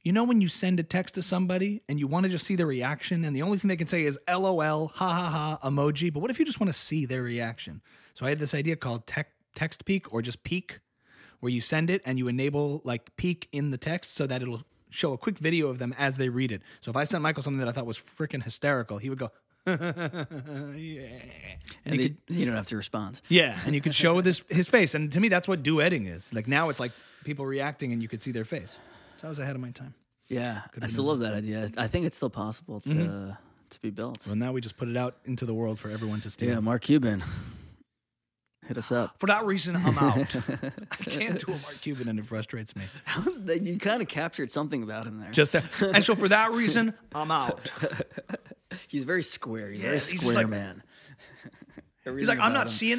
you 0.03 0.13
know 0.13 0.23
when 0.23 0.39
you 0.39 0.47
send 0.47 0.79
a 0.79 0.83
text 0.83 1.15
to 1.15 1.21
somebody 1.23 1.81
and 1.89 1.99
you 1.99 2.07
want 2.07 2.23
to 2.23 2.29
just 2.29 2.45
see 2.45 2.55
their 2.55 2.67
reaction 2.67 3.25
and 3.25 3.35
the 3.35 3.41
only 3.41 3.57
thing 3.57 3.67
they 3.67 3.75
can 3.75 3.87
say 3.87 4.05
is 4.05 4.17
lol 4.29 4.87
ha 4.87 5.09
ha 5.13 5.57
ha 5.59 5.69
emoji 5.69 6.13
but 6.13 6.21
what 6.21 6.31
if 6.31 6.39
you 6.39 6.45
just 6.45 6.59
want 6.61 6.71
to 6.71 6.79
see 6.79 7.05
their 7.05 7.23
reaction 7.23 7.81
so 8.13 8.25
i 8.25 8.29
had 8.29 8.39
this 8.39 8.53
idea 8.53 8.75
called 8.77 9.05
tech, 9.05 9.31
text 9.53 9.83
peak 9.83 10.13
or 10.13 10.21
just 10.21 10.43
peak 10.45 10.79
where 11.39 11.51
you 11.51 11.61
send 11.61 11.89
it 11.89 12.01
and 12.05 12.17
you 12.17 12.27
enable 12.27 12.81
like 12.83 13.15
peak 13.17 13.47
in 13.51 13.71
the 13.71 13.77
text 13.77 14.13
so 14.13 14.25
that 14.27 14.41
it'll 14.41 14.63
show 14.89 15.13
a 15.13 15.17
quick 15.17 15.37
video 15.39 15.67
of 15.69 15.79
them 15.79 15.93
as 15.97 16.17
they 16.17 16.29
read 16.29 16.51
it 16.51 16.61
so 16.81 16.89
if 16.89 16.95
i 16.95 17.03
sent 17.03 17.21
michael 17.21 17.43
something 17.43 17.59
that 17.59 17.67
i 17.67 17.71
thought 17.71 17.85
was 17.85 17.97
freaking 17.97 18.43
hysterical 18.43 18.97
he 18.97 19.09
would 19.09 19.19
go 19.19 19.29
yeah 19.67 19.73
and, 19.75 20.73
And 21.85 21.95
he 21.95 21.97
they- 21.97 22.07
could 22.09 22.17
you 22.29 22.45
don't 22.45 22.55
have 22.55 22.67
to 22.67 22.77
respond. 22.77 23.19
yeah, 23.29 23.59
and 23.65 23.75
you 23.75 23.81
could 23.81 23.93
show 23.95 24.13
with 24.19 24.25
his 24.25 24.67
face, 24.69 24.95
and 24.95 25.11
to 25.11 25.19
me, 25.19 25.27
that's 25.29 25.47
what 25.47 25.61
duetting 25.63 26.07
is. 26.13 26.33
Like 26.33 26.47
now, 26.47 26.69
it's 26.69 26.79
like 26.79 26.91
people 27.25 27.45
reacting, 27.45 27.91
and 27.93 28.01
you 28.01 28.07
could 28.07 28.21
see 28.21 28.31
their 28.31 28.45
face. 28.45 28.77
So 29.19 29.27
I 29.27 29.29
was 29.29 29.39
ahead 29.39 29.55
of 29.55 29.61
my 29.61 29.71
time. 29.71 29.93
Yeah, 30.29 30.61
I 30.81 30.87
still 30.87 31.03
love 31.05 31.19
that 31.19 31.33
idea. 31.33 31.69
I 31.77 31.87
think 31.87 32.05
it's 32.05 32.15
still 32.15 32.29
possible 32.29 32.79
to 32.81 32.89
Mm-hmm. 32.89 33.31
to 33.71 33.79
be 33.81 33.89
built. 33.89 34.25
Well, 34.25 34.35
now 34.37 34.51
we 34.53 34.61
just 34.61 34.77
put 34.77 34.87
it 34.87 34.95
out 34.97 35.15
into 35.25 35.45
the 35.45 35.53
world 35.53 35.79
for 35.79 35.89
everyone 35.89 36.21
to 36.21 36.29
steal. 36.29 36.49
Yeah, 36.49 36.59
Mark 36.61 36.83
Cuban, 36.83 37.21
hit 38.67 38.77
us 38.77 38.91
up. 38.91 39.15
For 39.19 39.27
that 39.27 39.45
reason, 39.45 39.75
I'm 39.75 39.97
out. 39.97 40.35
I 40.91 41.03
can't 41.03 41.43
do 41.43 41.51
a 41.53 41.57
Mark 41.57 41.81
Cuban, 41.81 42.07
and 42.07 42.19
it 42.19 42.25
frustrates 42.25 42.75
me. 42.75 42.83
you 43.61 43.77
kind 43.77 44.01
of 44.01 44.07
captured 44.07 44.51
something 44.51 44.83
about 44.83 45.07
him 45.07 45.19
there. 45.19 45.31
Just 45.31 45.53
that, 45.53 45.65
and 45.81 46.03
so 46.03 46.15
for 46.15 46.27
that 46.27 46.51
reason, 46.51 46.93
I'm 47.15 47.31
out. 47.31 47.71
he's 48.87 49.03
very 49.05 49.23
square. 49.23 49.69
He's 49.69 49.79
a 49.81 49.83
very 49.83 49.93
he's 49.95 50.19
square 50.19 50.35
like- 50.35 50.49
man. 50.49 50.83
He's 52.05 52.29
like, 52.29 52.39
I'm 52.39 52.53
not 52.53 52.69
seeing 52.69 52.95